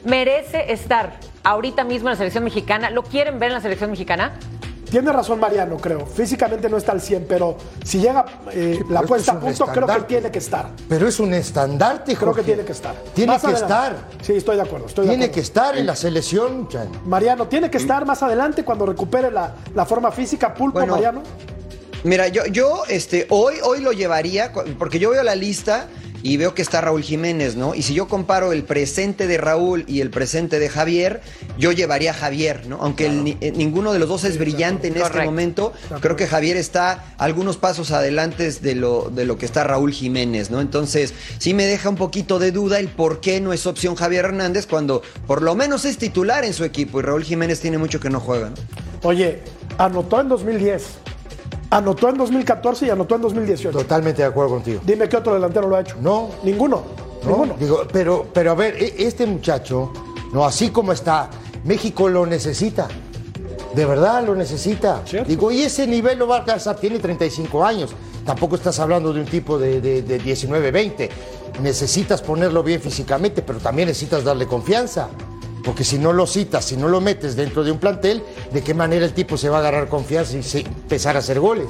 [0.05, 2.90] ¿merece estar ahorita mismo en la selección mexicana?
[2.90, 4.33] ¿Lo quieren ver en la selección mexicana?
[4.90, 6.07] Tiene razón Mariano, creo.
[6.07, 10.00] Físicamente no está al 100, pero si llega eh, la puesta a punto, creo que
[10.02, 10.70] tiene que estar.
[10.88, 12.42] Pero es un estandarte, Creo Jorge.
[12.42, 12.94] que tiene que estar.
[13.12, 13.74] Tiene Más que adelante.
[13.74, 13.96] estar.
[14.22, 14.87] Sí, estoy de acuerdo.
[14.87, 15.35] Estoy de Tiene acuerdo.
[15.35, 16.88] que estar en la selección, Chan.
[17.07, 20.54] Mariano, tiene que estar más adelante cuando recupere la, la forma física.
[20.54, 21.22] Pulpo, Bueno, Mariano.
[22.04, 25.88] Mira, yo, yo este, hoy, hoy lo llevaría, porque yo veo la lista
[26.24, 27.74] y veo que está Raúl Jiménez, ¿no?
[27.74, 31.20] Y si yo comparo el presente de Raúl y el presente de Javier,
[31.58, 32.78] yo llevaría a Javier, ¿no?
[32.80, 36.56] Aunque el eh, ninguno de los dos es brillante en este momento, creo que Javier
[36.56, 40.62] está algunos pasos adelante de lo, de lo que está Raúl Jiménez, ¿no?
[40.62, 44.24] Entonces, sí me deja un poquito de duda el por qué no es opción Javier
[44.24, 48.00] Hernández cuando por lo menos es titular en su equipo y Raúl Jiménez tiene mucho
[48.00, 48.56] que no juega, ¿no?
[49.02, 49.42] Oye,
[49.76, 50.84] anotó en 2010,
[51.76, 53.76] anotó en 2014 y anotó en 2018.
[53.78, 54.80] Totalmente de acuerdo contigo.
[54.84, 55.96] Dime qué otro delantero lo ha hecho.
[56.00, 56.30] No.
[56.42, 56.82] Ninguno.
[57.24, 57.30] ¿no?
[57.30, 57.56] Ninguno.
[57.58, 59.92] Digo, pero, pero a ver, e- este muchacho,
[60.32, 61.30] no, así como está,
[61.64, 62.88] México lo necesita.
[63.74, 65.02] De verdad lo necesita.
[65.04, 65.28] Cierto.
[65.28, 67.90] Digo, y ese nivel lo va a alcanzar, tiene 35 años.
[68.24, 71.10] Tampoco estás hablando de un tipo de, de, de 19, 20.
[71.60, 75.08] Necesitas ponerlo bien físicamente, pero también necesitas darle confianza.
[75.64, 78.22] Porque si no lo citas, si no lo metes dentro de un plantel,
[78.53, 81.40] ¿de qué manera el tipo se va a agarrar confianza y se- empezar a hacer
[81.40, 81.68] goles?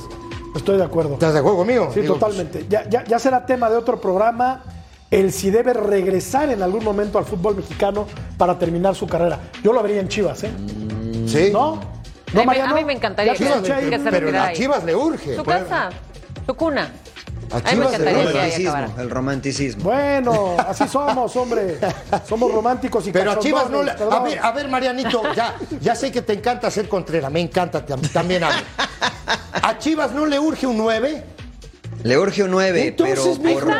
[0.56, 1.14] Estoy de acuerdo.
[1.14, 1.90] ¿Estás de acuerdo conmigo?
[1.94, 2.66] Sí, Digo, totalmente.
[2.68, 4.62] Ya, ya, ya será tema de otro programa
[5.10, 9.38] el si debe regresar en algún momento al fútbol mexicano para terminar su carrera.
[9.62, 10.50] Yo lo vería en Chivas, ¿eh?
[11.26, 11.50] Sí.
[11.52, 11.74] ¿No?
[11.74, 11.80] A mí
[12.34, 12.72] ¿No, Mariano?
[12.74, 14.52] a mí me encantaría que- se pero a.
[14.52, 15.36] Chivas le urge.
[15.36, 15.90] Su Pues, casa,
[16.44, 16.90] su cuna.
[17.54, 19.84] A A mí me Chivas El romanticismo, el romanticismo.
[19.84, 21.78] Bueno, así somos, hombre.
[22.28, 23.92] Somos románticos y Pero a Chivas no le.
[23.92, 27.86] A ver, a ver, Marianito, ya, ya sé que te encanta ser Contreras, me encanta
[27.86, 28.56] tam- también a mí.
[29.62, 31.24] ¿A Chivas no le urge un 9?
[32.02, 33.60] Le urge un 9, Entonces, pero.
[33.64, 33.74] por-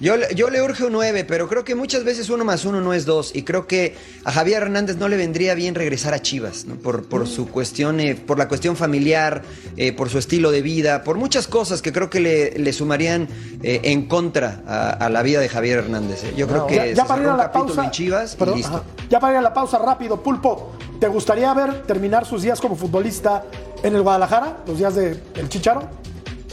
[0.00, 2.80] yo, le- yo le urge un 9, pero creo que muchas veces uno más uno
[2.80, 3.34] no es dos.
[3.34, 6.76] Y creo que a Javier Hernández no le vendría bien regresar a Chivas, ¿no?
[6.76, 9.42] Por, por su cuestión, eh, por la cuestión familiar,
[9.76, 13.28] eh, por su estilo de vida, por muchas cosas que creo que le, le sumarían
[13.62, 16.24] eh, en contra a, a la vida de Javier Hernández.
[16.24, 16.34] ¿eh?
[16.36, 17.84] Yo creo que Ya, se para ir a un la capítulo pausa.
[17.84, 18.76] en Chivas Perdón, y listo.
[18.76, 18.84] ajá.
[19.10, 20.72] Ya para ir a la pausa rápido, Pulpo.
[21.00, 23.44] ¿Te gustaría ver terminar sus días como futbolista
[23.84, 24.58] en el Guadalajara?
[24.66, 25.88] Los días de El Chicharo.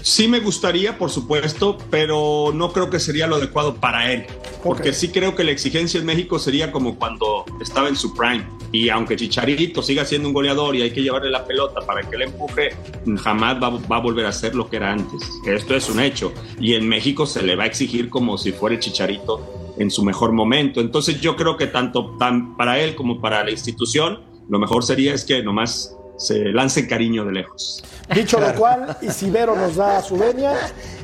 [0.06, 4.28] Sí me gustaría, por supuesto, pero no creo que sería lo adecuado para él.
[4.64, 8.46] Porque sí creo que la exigencia en México sería como cuando estaba en su prime.
[8.72, 12.18] Y aunque Chicharito siga siendo un goleador y hay que llevarle la pelota para que
[12.18, 12.76] le empuje,
[13.18, 15.28] jamás va, va a volver a ser lo que era antes.
[15.44, 16.32] Esto es un hecho.
[16.60, 20.04] Y en México se le va a exigir como si fuera el Chicharito en su
[20.04, 20.82] mejor momento.
[20.82, 25.16] Entonces yo creo que tanto tan para él como para la institución, lo mejor sería
[25.16, 27.84] es que nomás se lance cariño de lejos.
[28.14, 30.54] Dicho lo cual, y si Vero nos da su venia,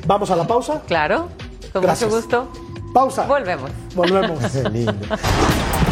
[0.06, 0.82] vamos a la pausa.
[0.86, 1.28] Claro,
[1.72, 2.10] con Gracias.
[2.10, 2.48] mucho gusto.
[2.94, 3.26] Pausa.
[3.26, 3.70] Volvemos.
[3.94, 4.38] Volvemos.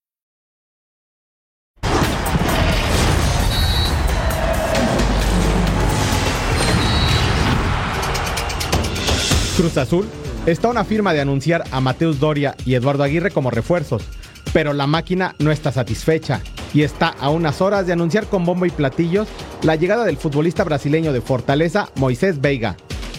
[9.61, 10.07] Cruz Azul
[10.47, 14.01] está una firma de anunciar a Mateus Doria y Eduardo Aguirre como refuerzos,
[14.53, 16.41] pero la máquina no está satisfecha
[16.73, 19.27] y está a unas horas de anunciar con bombo y platillos
[19.61, 22.75] la llegada del futbolista brasileño de Fortaleza, Moisés Veiga.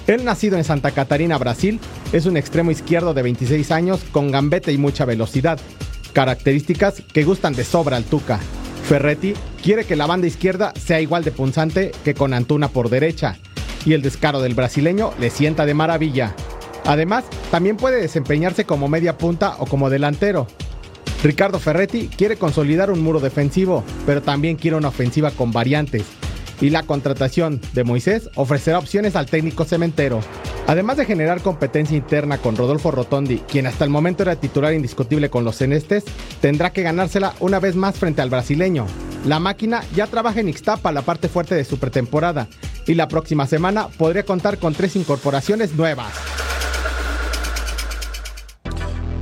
[0.09, 1.79] Él, nacido en Santa Catarina, Brasil,
[2.13, 5.61] es un extremo izquierdo de 26 años con gambete y mucha velocidad,
[6.13, 8.41] características que gustan de sobra al Tuca.
[8.89, 13.39] Ferretti quiere que la banda izquierda sea igual de punzante que con Antuna por derecha,
[13.85, 16.35] y el descaro del brasileño le sienta de maravilla.
[16.85, 20.47] Además, también puede desempeñarse como media punta o como delantero.
[21.23, 26.05] Ricardo Ferretti quiere consolidar un muro defensivo, pero también quiere una ofensiva con variantes.
[26.61, 30.21] Y la contratación de Moisés ofrecerá opciones al técnico cementero.
[30.67, 35.29] Además de generar competencia interna con Rodolfo Rotondi, quien hasta el momento era titular indiscutible
[35.29, 36.05] con los celestes,
[36.41, 38.87] tendrá que ganársela una vez más frente al brasileño.
[39.27, 42.49] La máquina ya trabaja en Ixtapa, la parte fuerte de su pretemporada,
[42.87, 46.13] y la próxima semana podría contar con tres incorporaciones nuevas.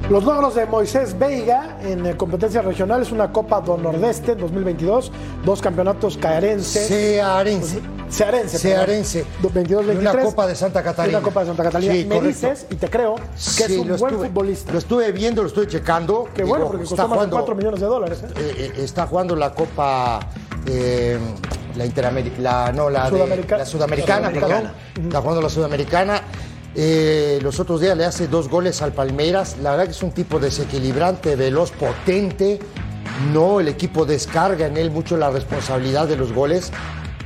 [0.09, 5.13] Los logros de Moisés Veiga en eh, competencias regionales, una Copa do Nordeste en 2022,
[5.45, 6.89] dos campeonatos caerenses.
[6.89, 7.81] Cearense.
[8.11, 8.59] Cearense.
[8.59, 9.25] Cearense.
[9.41, 11.19] 22 Y una Copa de Santa Catarina.
[11.19, 11.93] Una Copa de Santa Catalina.
[11.95, 12.27] Sí, Me correcto.
[12.49, 14.73] dices, y te creo, que Sí, es un lo buen estuve- futbolista.
[14.73, 16.29] Lo estuve viendo, lo estuve checando.
[16.35, 18.19] Qué bueno, porque costó más de 4 millones de dólares.
[18.25, 18.29] ¿eh?
[18.37, 20.19] eh, eh, está jugando la Copa,
[20.67, 21.21] eh,
[21.77, 24.31] la Interamérica, la, no, la, de- la Sudamericana, la Sudamericana.
[24.31, 24.73] perdón.
[25.05, 26.23] Está jugando la Sudamericana.
[26.75, 29.57] Eh, los otros días le hace dos goles al Palmeiras.
[29.63, 32.61] La verdad que es un tipo desequilibrante, veloz, potente.
[33.33, 36.71] No, el equipo descarga en él mucho la responsabilidad de los goles.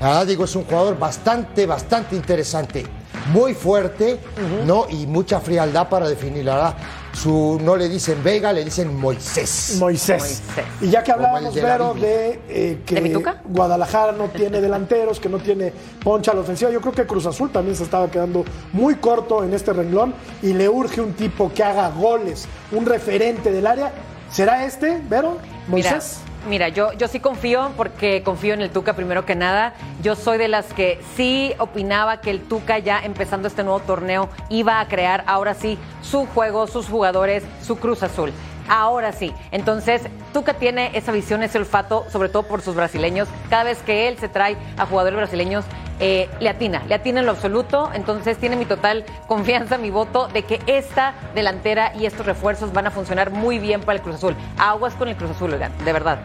[0.01, 2.85] La verdad digo, es un jugador bastante, bastante interesante.
[3.33, 4.19] Muy fuerte,
[4.67, 4.87] ¿no?
[4.91, 6.45] Y mucha frialdad para definir.
[6.45, 6.75] La verdad,
[7.15, 9.77] su, no le dicen Vega, le dicen Moisés.
[9.79, 10.43] Moisés.
[10.81, 13.23] Y ya que hablábamos, Vero, de eh, que.
[13.45, 15.73] Guadalajara no tiene delanteros, que no tiene
[16.03, 19.45] poncha a la ofensiva, yo creo que Cruz Azul también se estaba quedando muy corto
[19.45, 23.93] en este renglón y le urge un tipo que haga goles, un referente del área.
[24.31, 25.39] ¿Será este, Vero?
[25.69, 26.19] ¿Moisés?
[26.19, 26.34] Mira,
[26.73, 29.75] yo, yo sí confío porque confío en el Tuca primero que nada.
[30.03, 34.29] Yo soy de las que sí opinaba que el Tuca ya empezando este nuevo torneo
[34.51, 38.33] iba a crear ahora sí su juego, sus jugadores, su Cruz Azul.
[38.69, 39.33] Ahora sí.
[39.51, 43.29] Entonces, Tuca tiene esa visión, ese olfato, sobre todo por sus brasileños.
[43.51, 45.65] Cada vez que él se trae a jugadores brasileños,
[46.01, 47.91] eh, le atina, le atina en lo absoluto.
[47.93, 52.87] Entonces, tiene mi total confianza, mi voto, de que esta delantera y estos refuerzos van
[52.87, 54.35] a funcionar muy bien para el Cruz Azul.
[54.59, 56.19] Aguas con el Cruz Azul, oigan, de verdad.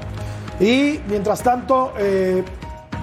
[0.60, 2.44] Y mientras tanto, eh,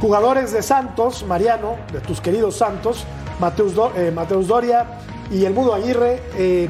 [0.00, 3.04] jugadores de Santos, Mariano, de tus queridos Santos,
[3.38, 4.86] Mateus, eh, Mateus Doria
[5.30, 6.22] y el Mudo Aguirre,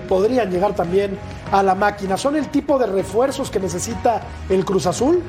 [0.08, 1.18] podrían llegar también
[1.52, 2.16] a la máquina.
[2.16, 5.22] ¿Son el tipo de refuerzos que necesita el Cruz Azul?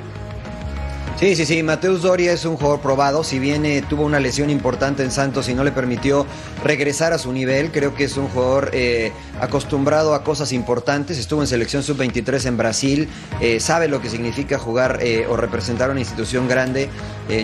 [1.20, 4.52] Sí, sí, sí, Mateus Doria es un jugador probado, si bien eh, tuvo una lesión
[4.52, 6.28] importante en Santos y no le permitió
[6.64, 11.42] regresar a su nivel, creo que es un jugador eh, acostumbrado a cosas importantes, estuvo
[11.42, 13.10] en selección sub-23 en Brasil,
[13.42, 16.88] eh, sabe lo que significa jugar o representar una institución grande,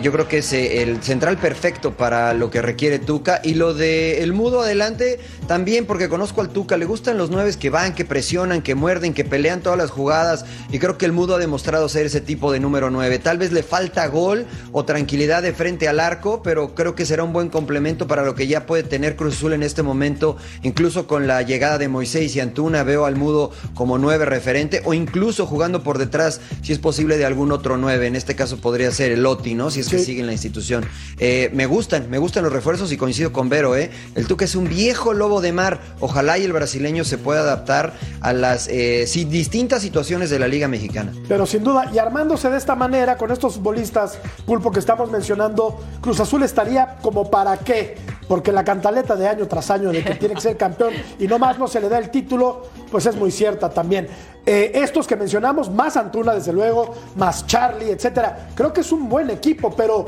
[0.01, 4.23] yo creo que es el central perfecto para lo que requiere Tuca y lo de
[4.23, 8.05] el mudo adelante también porque conozco al Tuca, le gustan los nueves que van, que
[8.05, 11.89] presionan, que muerden, que pelean todas las jugadas y creo que el mudo ha demostrado
[11.89, 13.19] ser ese tipo de número 9.
[13.19, 17.23] Tal vez le falta gol o tranquilidad de frente al arco, pero creo que será
[17.23, 21.07] un buen complemento para lo que ya puede tener Cruz Azul en este momento, incluso
[21.07, 25.45] con la llegada de Moisés y Antuna, veo al mudo como nueve referente o incluso
[25.45, 28.07] jugando por detrás, si es posible, de algún otro nueve.
[28.07, 29.71] En este caso podría ser el Oti, ¿no?
[29.71, 30.85] Si es que sigue en la institución.
[31.19, 33.91] Eh, me gustan, me gustan los refuerzos y coincido con Vero, ¿eh?
[34.15, 35.79] El Tuca es un viejo lobo de mar.
[35.99, 40.67] Ojalá y el brasileño se pueda adaptar a las eh, distintas situaciones de la Liga
[40.67, 41.13] Mexicana.
[41.27, 45.79] Pero sin duda, y armándose de esta manera, con estos futbolistas, Pulpo, que estamos mencionando,
[46.01, 47.97] Cruz Azul estaría como para qué.
[48.27, 51.39] Porque la cantaleta de año tras año de que tiene que ser campeón y no
[51.39, 54.07] más no se le da el título, pues es muy cierta también.
[54.45, 59.07] Eh, estos que mencionamos, más Antuna, desde luego, más Charlie, etcétera, creo que es un
[59.07, 60.05] buen equipo, pero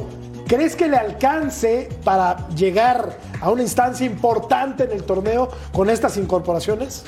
[0.47, 6.17] ¿crees que le alcance para llegar a una instancia importante en el torneo con estas
[6.17, 7.03] incorporaciones?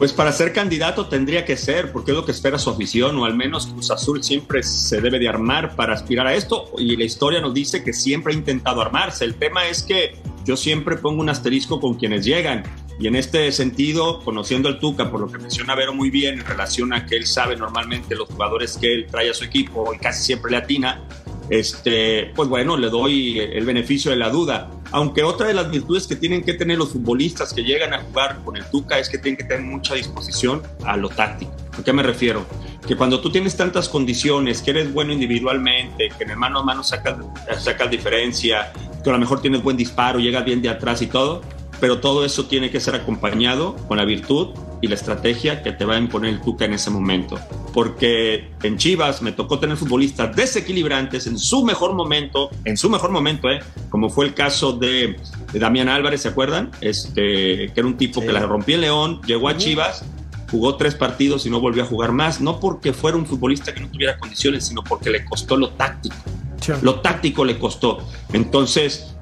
[0.00, 3.26] Pues para ser candidato tendría que ser, porque es lo que espera su afición, o
[3.26, 7.04] al menos Cruz Azul siempre se debe de armar para aspirar a esto, y la
[7.04, 9.26] historia nos dice que siempre ha intentado armarse.
[9.26, 12.62] El tema es que yo siempre pongo un asterisco con quienes llegan,
[12.98, 16.46] y en este sentido, conociendo al Tuca, por lo que menciona Vero muy bien, en
[16.46, 19.98] relación a que él sabe normalmente los jugadores que él trae a su equipo, y
[19.98, 21.04] casi siempre le atina,
[21.50, 24.70] este, pues bueno, le doy el beneficio de la duda.
[24.92, 28.40] Aunque otra de las virtudes que tienen que tener los futbolistas que llegan a jugar
[28.44, 31.52] con el Tuca es que tienen que tener mucha disposición a lo táctico.
[31.78, 32.46] ¿A qué me refiero?
[32.86, 36.62] Que cuando tú tienes tantas condiciones, que eres bueno individualmente, que en el mano a
[36.62, 37.16] mano sacas,
[37.58, 41.42] sacas diferencia, que a lo mejor tienes buen disparo, llegas bien de atrás y todo,
[41.80, 44.48] pero todo eso tiene que ser acompañado con la virtud
[44.82, 47.38] y la estrategia que te va a imponer el Tuca en ese momento.
[47.72, 53.10] Porque en Chivas me tocó tener futbolistas desequilibrantes en su mejor momento, en su mejor
[53.10, 53.60] momento, ¿eh?
[53.88, 55.16] como fue el caso de,
[55.52, 56.70] de Damián Álvarez, ¿se acuerdan?
[56.80, 60.04] Este, que era un tipo que la rompió en León, llegó a Chivas,
[60.50, 63.80] jugó tres partidos y no volvió a jugar más, no porque fuera un futbolista que
[63.80, 66.16] no tuviera condiciones, sino porque le costó lo táctico.
[66.82, 68.06] Lo táctico le costó.
[68.32, 69.14] Entonces,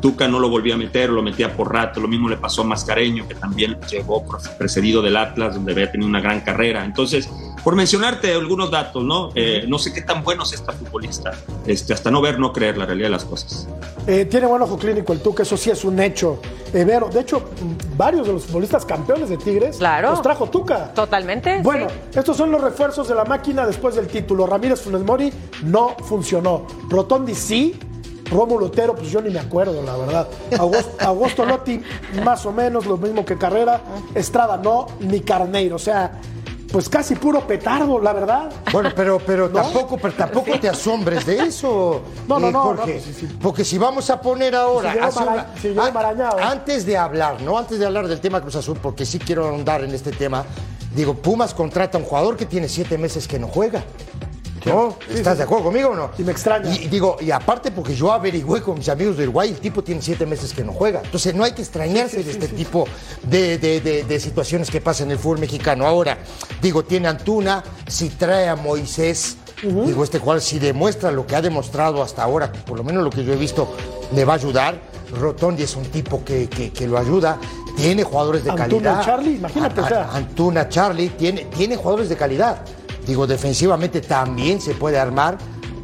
[0.00, 2.00] Tuca no lo volvía a meter, lo metía por rato.
[2.00, 4.24] Lo mismo le pasó a Mascareño, que también llegó
[4.58, 6.84] precedido del Atlas, donde había tenido una gran carrera.
[6.84, 7.28] Entonces,
[7.62, 9.30] por mencionarte algunos datos, ¿no?
[9.34, 11.32] Eh, no sé qué tan bueno es esta futbolista.
[11.66, 13.68] Este, hasta no ver, no creer la realidad de las cosas.
[14.06, 16.40] Eh, tiene buen ojo clínico el Tuca, eso sí es un hecho.
[16.74, 17.50] Eh, Vero, de hecho,
[17.96, 20.92] varios de los futbolistas campeones de Tigres los trajo Tuca.
[20.92, 21.60] Totalmente.
[21.62, 24.46] Bueno, estos son los refuerzos de la máquina después del título.
[24.46, 25.32] Ramírez Funes Mori
[25.62, 26.66] no funcionó.
[26.88, 27.78] Rotondi sí,
[28.32, 30.28] Rómulo Otero, pues yo ni me acuerdo, la verdad.
[30.58, 31.82] Augusto, Augusto Lotti,
[32.24, 33.80] más o menos lo mismo que Carrera.
[34.14, 35.76] Estrada no, ni Carneiro.
[35.76, 36.12] O sea,
[36.72, 38.50] pues casi puro petardo, la verdad.
[38.72, 42.00] Bueno, pero, pero tampoco, pero tampoco te asombres de eso.
[42.28, 42.80] No, no, eh, no, Jorge.
[42.80, 43.36] no, pues sí, sí.
[43.42, 44.92] Porque si vamos a poner ahora.
[44.92, 46.38] Si mara- una- si marañado.
[46.38, 47.58] antes de hablar, ¿no?
[47.58, 50.44] Antes de hablar del tema Cruz Azul, porque sí quiero ahondar en este tema.
[50.94, 53.82] Digo, Pumas contrata a un jugador que tiene siete meses que no juega.
[54.64, 54.96] ¿No?
[55.10, 56.10] ¿Estás de acuerdo conmigo o no?
[56.18, 56.72] Y me extraña.
[56.74, 60.00] Y digo, y aparte porque yo averigüé con mis amigos de Uruguay, el tipo tiene
[60.02, 61.00] siete meses que no juega.
[61.04, 62.86] Entonces no hay que extrañarse de este tipo
[63.24, 65.86] de, de- de- de situaciones que pasan en el fútbol mexicano.
[65.86, 66.18] Ahora,
[66.60, 71.42] digo, tiene Antuna, si trae a Moisés, digo, este jugador si demuestra lo que ha
[71.42, 73.74] demostrado hasta ahora, por lo menos lo que yo he visto,
[74.14, 74.92] le va a ayudar.
[75.12, 77.38] Rotondi es un tipo que, que- que lo ayuda.
[77.76, 79.02] Tiene jugadores de Antuna calidad.
[79.02, 82.62] y Charlie, imagínate, a- Antuna, Charlie, tiene, tiene jugadores de calidad.
[83.06, 85.38] Digo, defensivamente también se puede armar.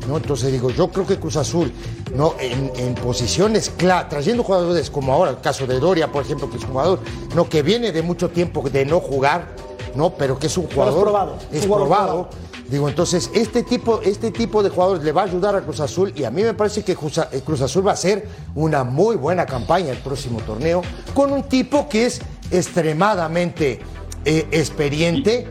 [0.07, 0.17] ¿no?
[0.17, 1.71] Entonces digo, yo creo que Cruz Azul,
[2.15, 2.35] ¿no?
[2.41, 6.57] en, en posiciones claras, trayendo jugadores como ahora, el caso de Doria, por ejemplo, que
[6.57, 7.01] es un jugador
[7.35, 7.47] ¿no?
[7.47, 9.55] que viene de mucho tiempo de no jugar,
[9.95, 10.15] ¿no?
[10.15, 11.03] pero que es un Pero es jugador.
[11.03, 12.07] probado, es jugador probado.
[12.29, 12.49] probado.
[12.71, 16.13] Digo, entonces, este tipo, este tipo de jugadores le va a ayudar a Cruz Azul
[16.15, 19.45] y a mí me parece que eh, Cruz Azul va a hacer una muy buena
[19.47, 20.83] campaña el próximo torneo
[21.15, 23.81] con un tipo que es extremadamente
[24.25, 25.47] eh, experiente.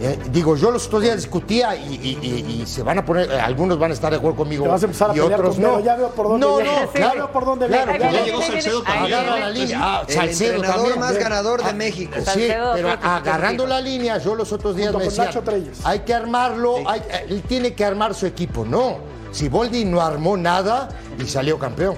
[0.00, 3.30] Eh, digo, yo los otros días discutía y, y- y- y se van a poner,
[3.32, 5.54] eh, algunos van a estar de acuerdo conmigo Te vas a empezar a y otros
[5.56, 5.80] con no.
[5.80, 6.72] Ya veo por dónde no, viene.
[6.72, 7.98] no, Sí, claro, ya veo por dónde claro, viene.
[8.04, 9.06] ya viene, llegó viene, Salcedo ahí también.
[9.08, 9.16] viene.
[9.28, 9.78] Agarra la línea.
[9.82, 11.00] Ah, El Salcedo entrenador también.
[11.00, 12.12] más ganador de ah, México.
[12.32, 15.30] Sí, pero agarrando la línea, yo los otros días Junto me decía,
[15.84, 18.64] hay que armarlo, hay- eh, él tiene que armar su equipo.
[18.64, 18.98] No,
[19.32, 20.88] si Boldi no armó nada
[21.18, 21.96] y salió campeón.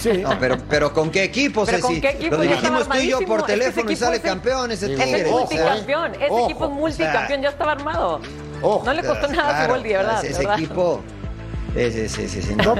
[0.00, 0.18] Sí.
[0.18, 1.92] No, pero, pero ¿con qué equipo, Pero Ceci?
[1.92, 2.36] ¿con qué equipo?
[2.36, 5.20] Lo dijimos tú y yo por teléfono Ese y sale campeón ese Ese Ese tigre.
[5.20, 8.20] es Ojo, multicampeón, ese equipo es multicampeón, ya estaba armado.
[8.62, 8.84] Ojo.
[8.84, 10.24] no le costó nada Siboldi, de verdad.
[10.24, 11.02] Ese, equipo.
[11.74, 12.54] Sí, sí, sí, sí.
[12.54, 12.74] no.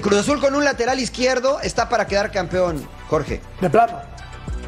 [0.00, 3.40] Cruz Azul con un lateral izquierdo está para quedar campeón, Jorge.
[3.60, 4.00] De plano.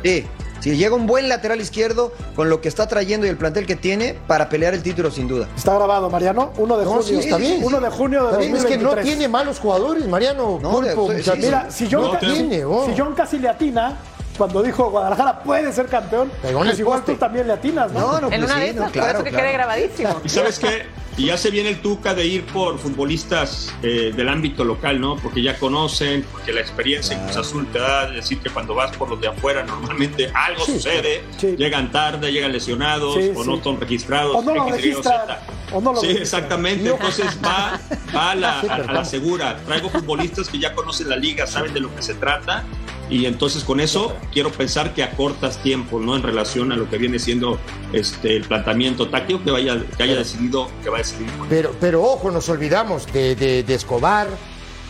[0.03, 0.27] Sí.
[0.61, 3.77] Si llega un buen lateral izquierdo con lo que está trayendo y el plantel que
[3.77, 5.47] tiene para pelear el título sin duda.
[5.57, 6.53] Está grabado, Mariano.
[6.57, 7.03] 1 de No, junio.
[7.07, 7.63] sí, está bien.
[7.65, 9.05] 1 de junio de Está bien, es que no 2023.
[9.05, 10.59] tiene malos jugadores, Mariano.
[10.61, 11.39] No, Pulpo, de- sí, muchachos.
[11.45, 12.87] Mira, si John, No, tiene- oh.
[12.87, 13.97] si John casi le atina
[14.37, 17.13] cuando dijo Guadalajara puede ser campeón, en pues igual poste.
[17.15, 18.01] tú también le atinas, ¿no?
[18.01, 19.45] No, no, En pues una sí, de no, esas, claro, por eso que claro.
[19.45, 20.21] quede grabadísimo.
[20.25, 20.83] Y sabes qué,
[21.19, 25.17] y ya se viene el tuca de ir por futbolistas eh, del ámbito local, ¿no?
[25.17, 28.75] Porque ya conocen, porque la experiencia en Cruz Azul te da a decir que cuando
[28.75, 31.57] vas por los de afuera normalmente algo Sí, sucede, sí.
[31.57, 34.37] llegan tarde, llegan lesionados Sí, o no son registrados.
[34.37, 35.41] O no lo X, Y, registran, Z.
[35.73, 36.89] o no lo Sí, exactamente.
[36.89, 37.79] Entonces va,
[38.17, 39.57] va a, la, Sí, a- pero a la segura.
[39.67, 42.65] Traigo futbolistas que ya conocen la liga, saben de lo que se trata.
[43.11, 46.15] Y entonces con eso quiero pensar que acortas tiempo, ¿no?
[46.15, 47.59] En relación a lo que viene siendo
[47.95, 51.27] este el planteamiento táctico que vaya, que haya decidido, que va a decidir.
[51.49, 54.29] Pero, pero ojo, nos olvidamos de, de- de Escobar,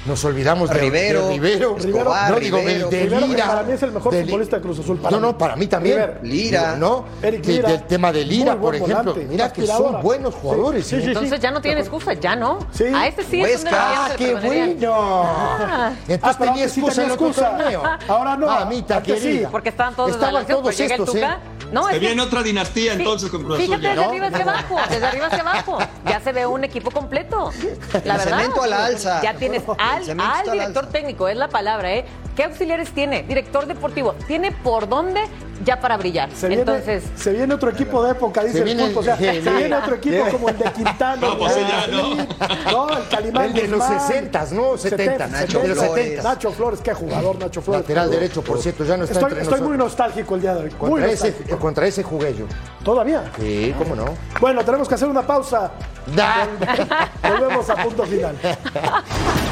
[0.08, 2.88] nos olvidamos de Rivero, de Rivero, Escobar, no digo de, Rivero.
[2.88, 3.46] de Lira.
[3.46, 5.26] para mí es el mejor de Li- futbolista de Cruz Azul, para no, mí.
[5.28, 6.14] no, para mí también.
[6.22, 6.76] Lira.
[6.76, 7.04] ¿no?
[7.22, 10.86] Eric Lira, del tema de Lira, por ejemplo, volante, mira que son buenos jugadores.
[10.86, 10.98] sí, ¿eh?
[10.98, 11.08] sí, sí.
[11.10, 12.58] Entonces ya no tiene excusa, ya no.
[12.72, 12.84] Sí.
[12.84, 14.92] A este sí es Ah, qué bueno.
[14.94, 17.56] Ah, Entonces pero tenía excusa tenía en el otro excusa.
[17.56, 17.82] torneo.
[18.08, 19.48] Ahora no, Mamita querida.
[19.50, 21.36] Porque estaban todos Estaban en la selección, todos el estos, ¿eh?
[21.72, 23.66] No, Se viene otra dinastía entonces con Cruz Azul.
[23.76, 23.90] Fíjate ya.
[23.90, 24.08] desde ¿no?
[24.08, 25.78] arriba hacia abajo, desde arriba hacia abajo.
[26.06, 27.50] Ya se ve un equipo completo.
[28.04, 28.38] La verdad.
[28.38, 29.20] cemento a la alza.
[29.22, 29.62] Ya tienes
[30.18, 32.04] al, director técnico, es la palabra, ¿eh?
[32.36, 33.24] ¿Qué auxiliares tiene?
[33.24, 34.14] Director deportivo.
[34.28, 35.20] Tiene por dónde
[35.64, 36.30] ya para brillar.
[36.30, 39.00] Se viene, Entonces, se viene otro equipo de época, dice Se el viene- Pulpo.
[39.00, 39.50] O sea, sí, se sí.
[39.50, 40.30] viene otro equipo Sí.
[40.32, 41.16] como el de Quintana.
[41.20, 42.14] No, pues el ya, ¿no?
[42.70, 43.98] No, el Calimán El de los Guzmán.
[44.08, 44.76] 60s, ¿no?
[44.78, 46.04] 70, Nacho de los Flores.
[46.04, 46.22] 70.
[46.22, 47.82] Nacho Flores, qué jugador, Nacho Flores.
[47.82, 50.60] Lateral derecho, por cierto, ya no está Estoy, entre estoy muy nostálgico el día de
[50.62, 50.70] hoy.
[50.70, 51.58] Muy Contra ese, nostálgico.
[51.58, 52.44] contra ese jugué yo.
[52.84, 53.24] Todavía.
[53.40, 54.04] Sí, cómo no.
[54.40, 55.72] Bueno, tenemos que hacer una pausa.
[56.14, 56.46] Da.
[57.28, 58.36] Volvemos a punto final.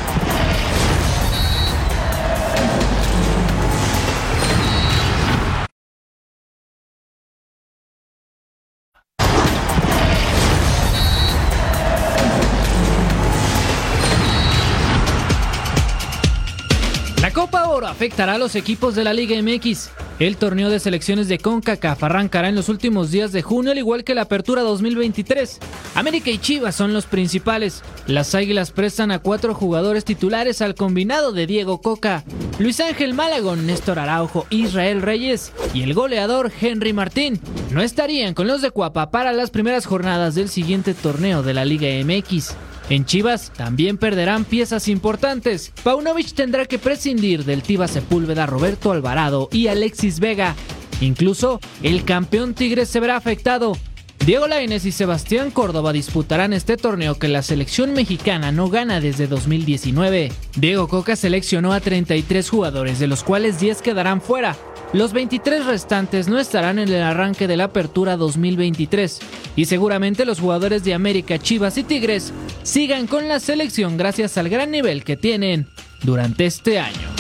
[18.06, 19.90] afectará a los equipos de la Liga MX.
[20.20, 24.04] El torneo de selecciones de CONCACAF arrancará en los últimos días de junio, al igual
[24.04, 25.58] que la Apertura 2023.
[25.96, 27.82] América y Chivas son los principales.
[28.06, 32.22] Las Águilas prestan a cuatro jugadores titulares al combinado de Diego Coca,
[32.60, 37.40] Luis Ángel Malagón, Néstor Araujo, Israel Reyes y el goleador Henry Martín.
[37.72, 41.64] No estarían con los de Cuapa para las primeras jornadas del siguiente torneo de la
[41.64, 42.54] Liga MX.
[42.88, 45.72] En Chivas también perderán piezas importantes.
[45.82, 50.54] Paunovic tendrá que prescindir del Tiva Sepúlveda, Roberto Alvarado y Alexis Vega.
[51.00, 53.76] Incluso el campeón Tigres se verá afectado.
[54.24, 59.26] Diego Lainez y Sebastián Córdoba disputarán este torneo que la selección mexicana no gana desde
[59.26, 60.32] 2019.
[60.56, 64.56] Diego Coca seleccionó a 33 jugadores, de los cuales 10 quedarán fuera.
[64.96, 69.18] Los 23 restantes no estarán en el arranque de la apertura 2023
[69.54, 72.32] y seguramente los jugadores de América, Chivas y Tigres
[72.62, 75.66] sigan con la selección gracias al gran nivel que tienen
[76.02, 77.10] durante este año.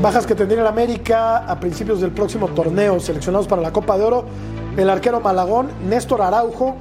[0.00, 4.04] Bajas que tendría el América a principios del próximo torneo, seleccionados para la Copa de
[4.04, 4.26] Oro,
[4.76, 6.76] el arquero Malagón, Néstor Araujo,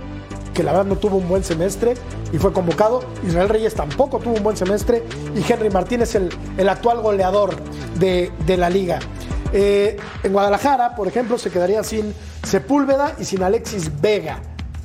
[0.62, 1.96] que la verdad no tuvo un buen semestre
[2.32, 5.04] y fue convocado, Israel Reyes tampoco tuvo un buen semestre
[5.36, 7.56] y Henry Martínez, el, el actual goleador
[7.96, 9.00] de, de la liga.
[9.54, 14.40] Eh, en Guadalajara, por ejemplo, se quedaría sin Sepúlveda y sin Alexis Vega.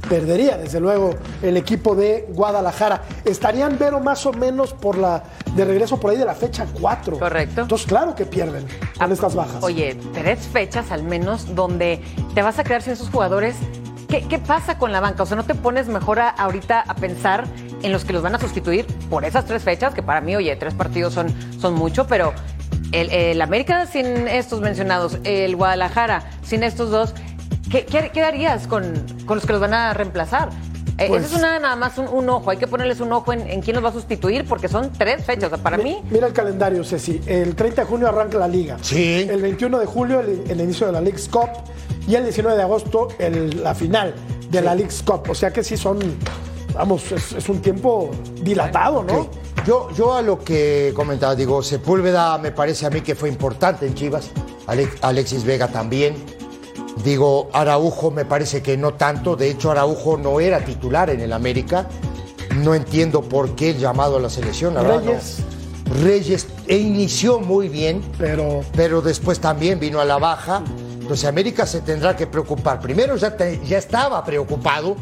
[0.09, 3.03] Perdería, desde luego, el equipo de Guadalajara.
[3.27, 5.25] Estarían, pero más o menos por la
[5.55, 7.19] de regreso por ahí de la fecha 4.
[7.19, 7.61] Correcto.
[7.61, 8.67] Entonces, claro que pierden
[8.99, 9.63] con estas bajas.
[9.63, 12.01] Oye, tres fechas al menos donde
[12.35, 13.57] te vas a quedar sin esos jugadores.
[14.09, 15.23] ¿Qué, qué pasa con la banca?
[15.25, 17.45] O sea, ¿no te pones mejor a- ahorita a pensar
[17.83, 19.95] en los que los van a sustituir por esas tres fechas?
[19.95, 22.33] Que para mí, oye, tres partidos son, son mucho, pero
[22.93, 27.15] el, el América sin estos mencionados, el Guadalajara sin estos dos,
[27.71, 28.85] ¿qué, qué, qué harías con,
[29.27, 30.51] con los que los van a reemplazar?
[30.99, 33.33] Eh, Pues- Ese es una, nada más un, un ojo, hay que ponerles un ojo
[33.33, 35.53] en, en quién los va a sustituir porque son tres fechas.
[35.53, 37.21] O sea, para Mi- mí, Mira el calendario, Ceci.
[37.27, 38.77] El 30 de junio arranca la liga.
[38.81, 39.27] Sí.
[39.29, 41.51] El 21 de julio el, el inicio de la League's Cup.
[42.07, 44.15] Y el 19 de agosto el- la final
[44.51, 45.23] de la League's Cup.
[45.29, 45.99] O sea que sí son,
[46.75, 48.11] vamos, es, es un tiempo
[48.43, 49.21] dilatado, ¿no?
[49.23, 49.29] Ok.
[49.67, 53.85] Yo, yo a lo que comentaba, digo, Sepúlveda me parece a mí que fue importante
[53.87, 54.31] en Chivas,
[54.69, 56.15] Ale- Alexis Vega también.
[57.03, 61.33] Digo, Araujo me parece que no tanto, de hecho Araujo no era titular en el
[61.33, 61.89] América.
[62.63, 64.75] No entiendo por qué el llamado a la selección.
[64.75, 65.11] la verdad, no.
[65.13, 65.39] Reyes.
[66.03, 70.63] Reyes e inició muy bien, Pero pero después también vino a la baja.
[71.07, 72.81] Entonces América se tendrá que preocupar.
[72.81, 74.97] Primero ya, te- ya estaba preocupado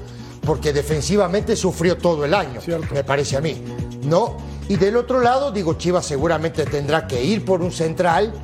[0.44, 2.94] porque defensivamente sufrió todo el año, Cierto.
[2.94, 3.64] me parece a mí.
[4.02, 4.36] ¿No?
[4.68, 8.34] Y del otro lado, digo, Chivas seguramente tendrá que ir por un central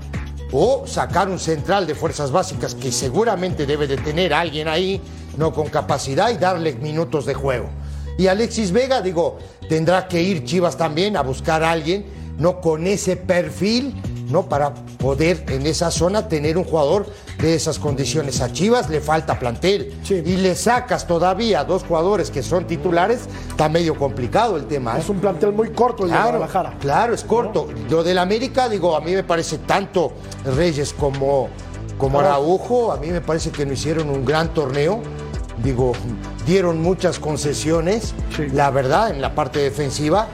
[0.53, 4.99] o sacar un central de fuerzas básicas que seguramente debe de tener alguien ahí,
[5.37, 7.69] no con capacidad y darle minutos de juego.
[8.17, 9.37] Y Alexis Vega, digo,
[9.69, 12.07] tendrá que ir Chivas también a buscar a alguien,
[12.39, 13.95] no con ese perfil,
[14.31, 17.07] no para poder en esa zona tener un jugador
[17.39, 18.41] de esas condiciones.
[18.41, 20.15] A Chivas le falta plantel Sí.
[20.25, 24.97] y le sacas todavía dos jugadores que son titulares, está medio complicado el tema.
[24.97, 25.01] ¿eh?
[25.01, 26.75] es un plantel muy corto el de Claro, Guadalajara.
[26.81, 27.69] claro, es corto.
[27.89, 30.13] Lo del América, digo, a mí me parece tanto
[30.57, 31.49] Reyes como,
[31.99, 35.01] como Araujo, a mí me parece que no hicieron un gran torneo.
[35.63, 35.93] Digo,
[36.47, 38.47] dieron muchas concesiones, Sí.
[38.53, 40.27] la verdad, en la parte defensiva.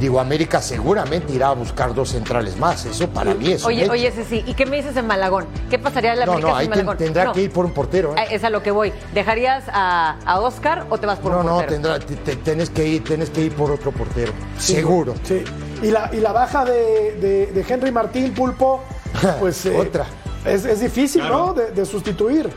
[0.00, 2.84] Digo, América seguramente irá a buscar dos centrales más.
[2.86, 3.92] Eso para mí es un Oye, hecho.
[3.92, 5.46] oye, sí, ¿y qué me dices en Malagón?
[5.70, 6.96] ¿Qué pasaría en la No, América no, ahí sin Malagón?
[6.96, 7.32] tendrá No.
[7.32, 8.12] que ir por un portero.
[8.12, 8.14] ¿eh?
[8.18, 8.92] Ah, Es a lo que voy.
[9.14, 11.72] ¿Dejarías a, a Oscar o te vas por No, un no, portero?
[11.72, 14.32] tendrá, te- te- tenés, que ir, tenés que ir por otro portero.
[14.58, 15.14] Seguro.
[15.24, 15.44] Sí.
[15.82, 18.82] Y la, y la baja de, de- de Henry Martín Pulpo,
[19.40, 19.66] pues.
[19.66, 20.06] eh, Otra.
[20.44, 21.46] Es, es difícil, Claro.
[21.48, 21.54] ¿no?
[21.54, 22.50] De, de sustituir.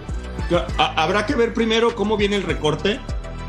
[0.78, 3.00] Ha- Habrá que ver primero cómo viene el recorte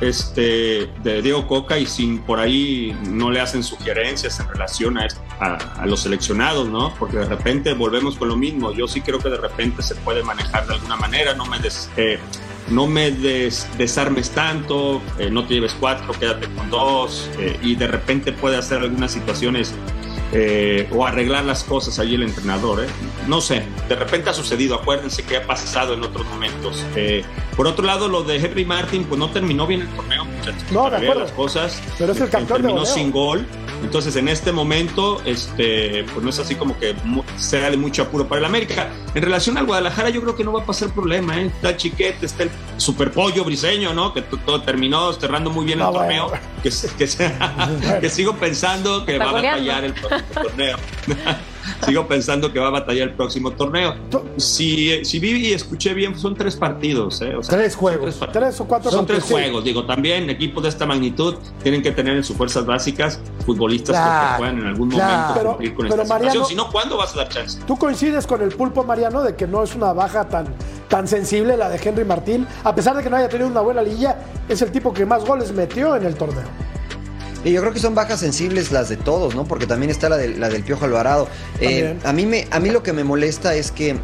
[0.01, 5.07] este, de Diego Coca y si por ahí no le hacen sugerencias en relación a,
[5.87, 6.95] los seleccionados, ¿no?
[6.99, 8.73] Porque de repente volvemos con lo mismo.
[8.73, 11.35] Yo sí creo que de repente se puede manejar de alguna manera.
[11.35, 12.19] No me, des- eh,
[13.79, 18.57] desarmes tanto, eh, no te lleves cuatro, quédate con dos eh, y de repente puede
[18.57, 19.75] hacer algunas situaciones
[20.93, 22.85] o arreglar las cosas allí el entrenador.
[22.85, 22.89] ¿eh?
[23.27, 26.85] No sé, de repente ha sucedido, acuérdense que ha pasado en otros momentos.
[26.95, 27.25] Eh,
[27.57, 30.63] por otro lado, lo de Henry Martin, pues no terminó bien el torneo, muchachos.
[30.71, 31.23] No, de acuerdo.
[31.23, 31.83] las cosas.
[31.99, 33.45] Pero es el Eh, campeón de Terminó sin gol.
[33.83, 36.95] Entonces, en este momento, este, pues no es así como que
[37.37, 38.89] sea de mucho apuro para el América.
[39.15, 41.47] En relación al Guadalajara, yo creo que no va a pasar problema, ¿eh?
[41.47, 44.15] Está el Chiquete, está el super pollo briseño, ¿no?
[44.15, 46.29] Que todo terminó cerrando muy bien No, el torneo.
[46.29, 46.43] bueno.
[46.63, 47.33] Que, se- que, se-
[48.01, 50.77] que sigo pensando que Está va a batallar el próximo torneo.
[51.85, 53.95] sigo pensando que va a batallar el próximo torneo.
[54.37, 57.35] Si, si vi y escuché bien, son tres partidos, ¿eh?
[57.37, 58.19] O sea, Tres juegos.
[58.33, 62.17] tres o cuatro Son tres juegos, digo, también equipos de esta magnitud tienen que tener
[62.17, 65.13] en sus fuerzas básicas futbolistas que- que Claro, puedan en algún claro.
[65.13, 66.49] momento Pero- cumplir con pero esta Mariano- situación.
[66.49, 67.61] Si no, ¿cuándo vas a dar chance?
[67.67, 70.47] ¿Tú coincides con el pulpo Mariano de que no es una baja tan,
[70.89, 72.47] tan sensible la de Henry Martín?
[72.65, 74.17] A pesar de que no haya tenido una buena liguilla,
[74.49, 76.45] es el tipo que más goles metió en el torneo.
[77.47, 79.45] Y yo creo que son bajas sensibles las de todos, ¿no?
[79.45, 81.29] Porque también está la, del- la del Piojo Alvarado.
[81.61, 83.97] Eh, a, mí me, a mí lo que me molesta es que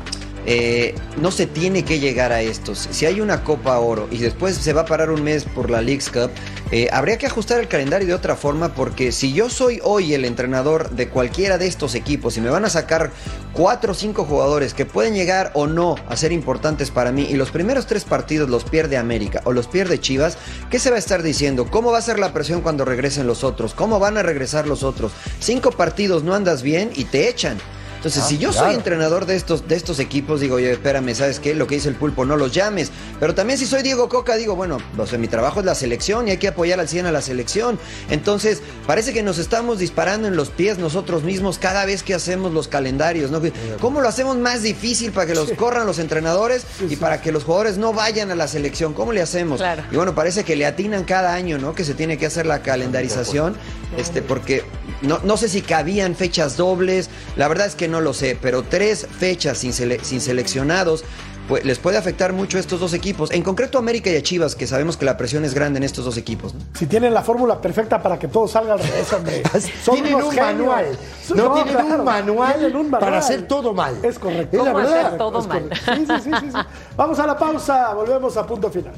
[0.46, 2.88] eh, no se tiene que llegar a estos.
[2.90, 5.80] Si hay una Copa Oro y después se va a parar un mes por la
[5.80, 6.30] League's Cup,
[6.70, 10.24] eh, habría que ajustar el calendario de otra forma porque si yo soy hoy el
[10.24, 13.12] entrenador de cualquiera de estos equipos y me van a sacar
[13.52, 17.34] cuatro o cinco jugadores que pueden llegar o no a ser importantes para mí y
[17.34, 20.38] los primeros tres partidos los pierde América o los pierde Chivas,
[20.70, 21.66] ¿qué se va a estar diciendo?
[21.70, 23.74] ¿Cómo va a ser la presión cuando regresen los otros?
[23.74, 25.12] ¿Cómo van a regresar los otros?
[25.40, 27.58] Cinco partidos no andas bien y te echan.
[28.02, 28.66] Entonces, Ah, si yo claro.
[28.66, 31.54] soy entrenador de estos, de estos equipos, digo, oye, espérame, ¿sabes qué?
[31.54, 32.90] Lo que dice el pulpo, no los llames.
[33.20, 36.26] Pero también si soy Diego Coca, digo, bueno, o sea, mi trabajo es la selección
[36.26, 37.78] y hay que apoyar al 100 a la selección.
[38.10, 42.52] Entonces, parece que nos estamos disparando en los pies nosotros mismos cada vez que hacemos
[42.52, 43.40] los calendarios, ¿no?
[43.80, 47.44] ¿Cómo lo hacemos más difícil para que los corran los entrenadores y para que los
[47.44, 48.94] jugadores no vayan a la selección?
[48.94, 49.58] ¿Cómo le hacemos?
[49.60, 49.84] Claro.
[49.92, 51.72] Y bueno, parece que le atinan cada año, ¿no?
[51.76, 53.54] Que se tiene que hacer la calendarización,
[53.96, 54.64] este, porque
[55.02, 58.62] no, no sé si cabían fechas dobles, la verdad es que no lo sé, pero
[58.64, 61.04] tres fechas sin, sele- sin seleccionados.
[61.48, 64.22] Pues les puede afectar mucho a estos dos equipos, en concreto a América y a
[64.22, 66.54] Chivas, que sabemos que la presión es grande en estos dos equipos.
[66.54, 66.60] ¿no?
[66.72, 69.42] Si tienen la fórmula perfecta para que todo salga al revés, hombre.
[69.84, 70.48] Son Tienen unos un genios.
[70.58, 70.98] manual.
[71.34, 73.00] No, tienen claro, un manual tienen un manual.
[73.00, 73.96] para hacer todo mal.
[74.04, 74.56] Es correcto.
[74.56, 75.06] Es la ¿Cómo verdad.
[75.06, 75.68] hacer todo Es mal?
[75.84, 76.58] sí, sí, sí, sí.
[76.96, 78.94] Vamos a la pausa, volvemos a punto final.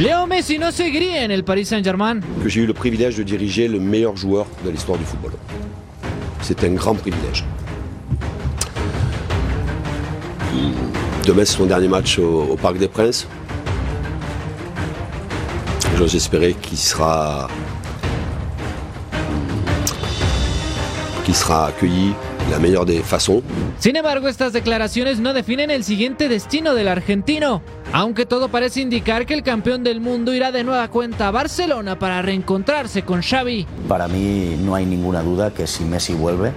[0.00, 2.20] Leo Messi no seguiría en el Paris Saint-Germain.
[2.42, 5.32] que j'ai eu le privilège de diriger le meilleur joueur de l'histoire du football.
[6.40, 7.44] C'est un grand privilège.
[11.26, 13.28] Demain, c'est son dernier match au, Parc des Princes.
[15.98, 17.48] J'ose espérer qu'il sera,
[21.26, 22.14] qu'il sera accueilli
[22.50, 23.42] la meilleure des façons.
[23.78, 29.26] Sin embargo, estas declaraciones no definen el siguiente destino del argentino, aunque todo parece indicar
[29.26, 33.66] que el campeón del mundo irá de nueva cuenta a Barcelona para reencontrarse con Xavi.
[33.88, 36.52] Para mí no hay ninguna duda que si Messi vuelve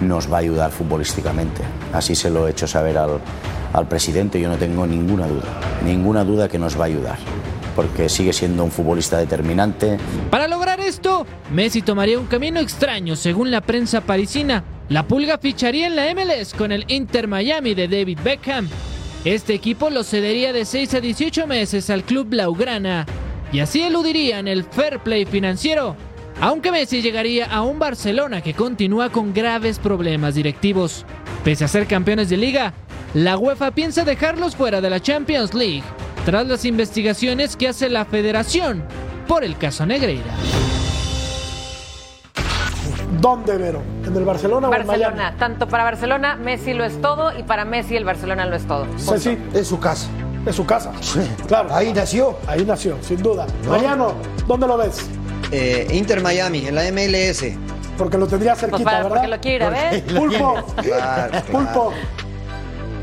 [0.00, 1.62] nos va a ayudar futbolísticamente.
[1.92, 3.20] Así se lo he hecho saber al,
[3.72, 5.44] al presidente, yo no tengo ninguna duda,
[5.84, 7.18] ninguna duda que nos va a ayudar,
[7.74, 9.98] porque sigue siendo un futbolista determinante.
[10.30, 14.64] Para lograr esto, Messi tomaría un camino extraño según la prensa parisina.
[14.88, 18.68] La Pulga ficharía en la MLS con el Inter Miami de David Beckham.
[19.24, 23.06] Este equipo lo cedería de 6 a 18 meses al club Blaugrana
[23.52, 25.96] y así eludirían el fair play financiero.
[26.40, 31.04] Aunque Messi llegaría a un Barcelona que continúa con graves problemas directivos.
[31.44, 32.72] Pese a ser campeones de liga,
[33.12, 35.82] la UEFA piensa dejarlos fuera de la Champions League
[36.24, 38.82] tras las investigaciones que hace la federación
[39.26, 40.32] por el caso Negreira.
[43.20, 43.82] ¿Dónde, Vero?
[44.06, 45.14] ¿En el Barcelona, o en Barcelona.
[45.16, 45.38] Miami?
[45.38, 48.86] Tanto para Barcelona, Messi lo es todo y para Messi el Barcelona lo es todo.
[48.96, 49.38] Sí, sí.
[49.52, 50.06] Es su casa.
[50.46, 50.92] Es su casa.
[51.46, 51.68] Claro.
[51.74, 52.38] Ahí nació.
[52.46, 53.46] Ahí nació, sin duda.
[53.68, 54.14] Mariano,
[54.46, 55.06] ¿dónde lo ves?
[55.52, 57.44] Eh, Inter Miami, en la MLS.
[57.98, 59.10] Porque lo tendría cerquita, Pues para- ¿verdad?
[59.10, 60.04] porque lo quiere ir a ver.
[60.14, 60.64] Pulpo.
[60.82, 61.46] Claro, claro.
[61.52, 61.92] Pulpo.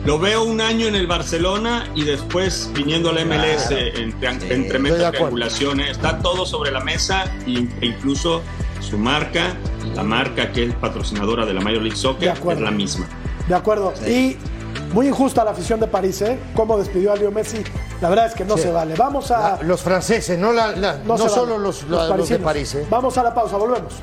[0.08, 4.36] Lo veo un año en el Barcelona y después viniendo a la MLS en, trian-
[4.42, 5.36] en estoy tremenda de acuerdo.
[5.36, 5.82] triangulación.
[5.82, 5.92] ¿eh?
[5.92, 8.42] Está todo sobre la mesa e incluso
[8.80, 9.58] su marca,
[9.96, 13.06] la marca que es patrocinadora de la Major League Soccer, es la misma.
[13.50, 13.94] De acuerdo.
[14.08, 14.38] Y
[14.94, 16.40] muy injusta la afición de París, ¿eh?
[16.56, 17.62] Cómo despidió a Leo Messi.
[18.00, 18.64] La verdad es que no Sí.
[18.64, 18.96] se vale.
[18.96, 19.58] Vamos a.
[19.58, 21.30] La- los franceses, no, la- la- no, vale.
[21.30, 22.40] solo los, los de.
[22.40, 22.76] París.
[22.76, 22.86] ¿eh?
[22.90, 23.96] Vamos a la pausa, volvemos.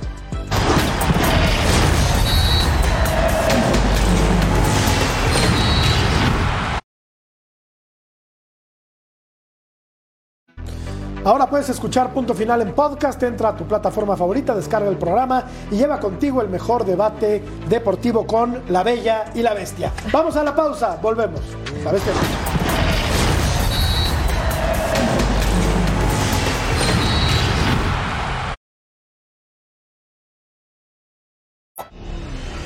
[11.25, 15.45] Ahora puedes escuchar Punto Final en podcast, entra a tu plataforma favorita, descarga el programa
[15.70, 19.91] y lleva contigo el mejor debate deportivo con la Bella y la Bestia.
[20.12, 21.41] Vamos a la pausa, volvemos.
[21.83, 22.12] La Bestia.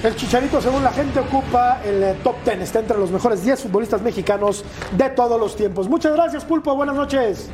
[0.03, 2.61] El Chicharito, según la gente, ocupa el eh, top 10.
[2.61, 4.65] Está entre los mejores 10 futbolistas mexicanos
[4.97, 5.89] de todos los tiempos.
[5.89, 6.75] Muchas gracias, Pulpo.
[6.75, 7.51] Buenas noches.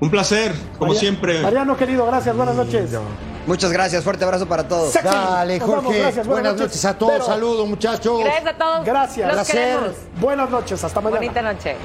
[0.00, 1.40] Un placer, como siempre.
[1.42, 2.36] Mariano, querido, gracias.
[2.36, 2.90] Buenas noches.
[3.46, 4.92] Muchas gracias, fuerte abrazo para todos.
[4.92, 5.08] Sexy.
[5.08, 5.98] Dale, vamos, Jorge.
[6.00, 6.84] gracias, buenas, noches.
[6.84, 7.24] a todos.
[7.24, 8.20] Saludos, muchachos.
[8.20, 8.84] Gracias a todos.
[8.84, 9.26] Gracias.
[9.26, 9.54] Los Placer.
[9.56, 9.96] queremos.
[10.20, 10.84] Buenas noches.
[10.84, 11.20] Hasta mañana.
[11.20, 11.76] Bonita noche.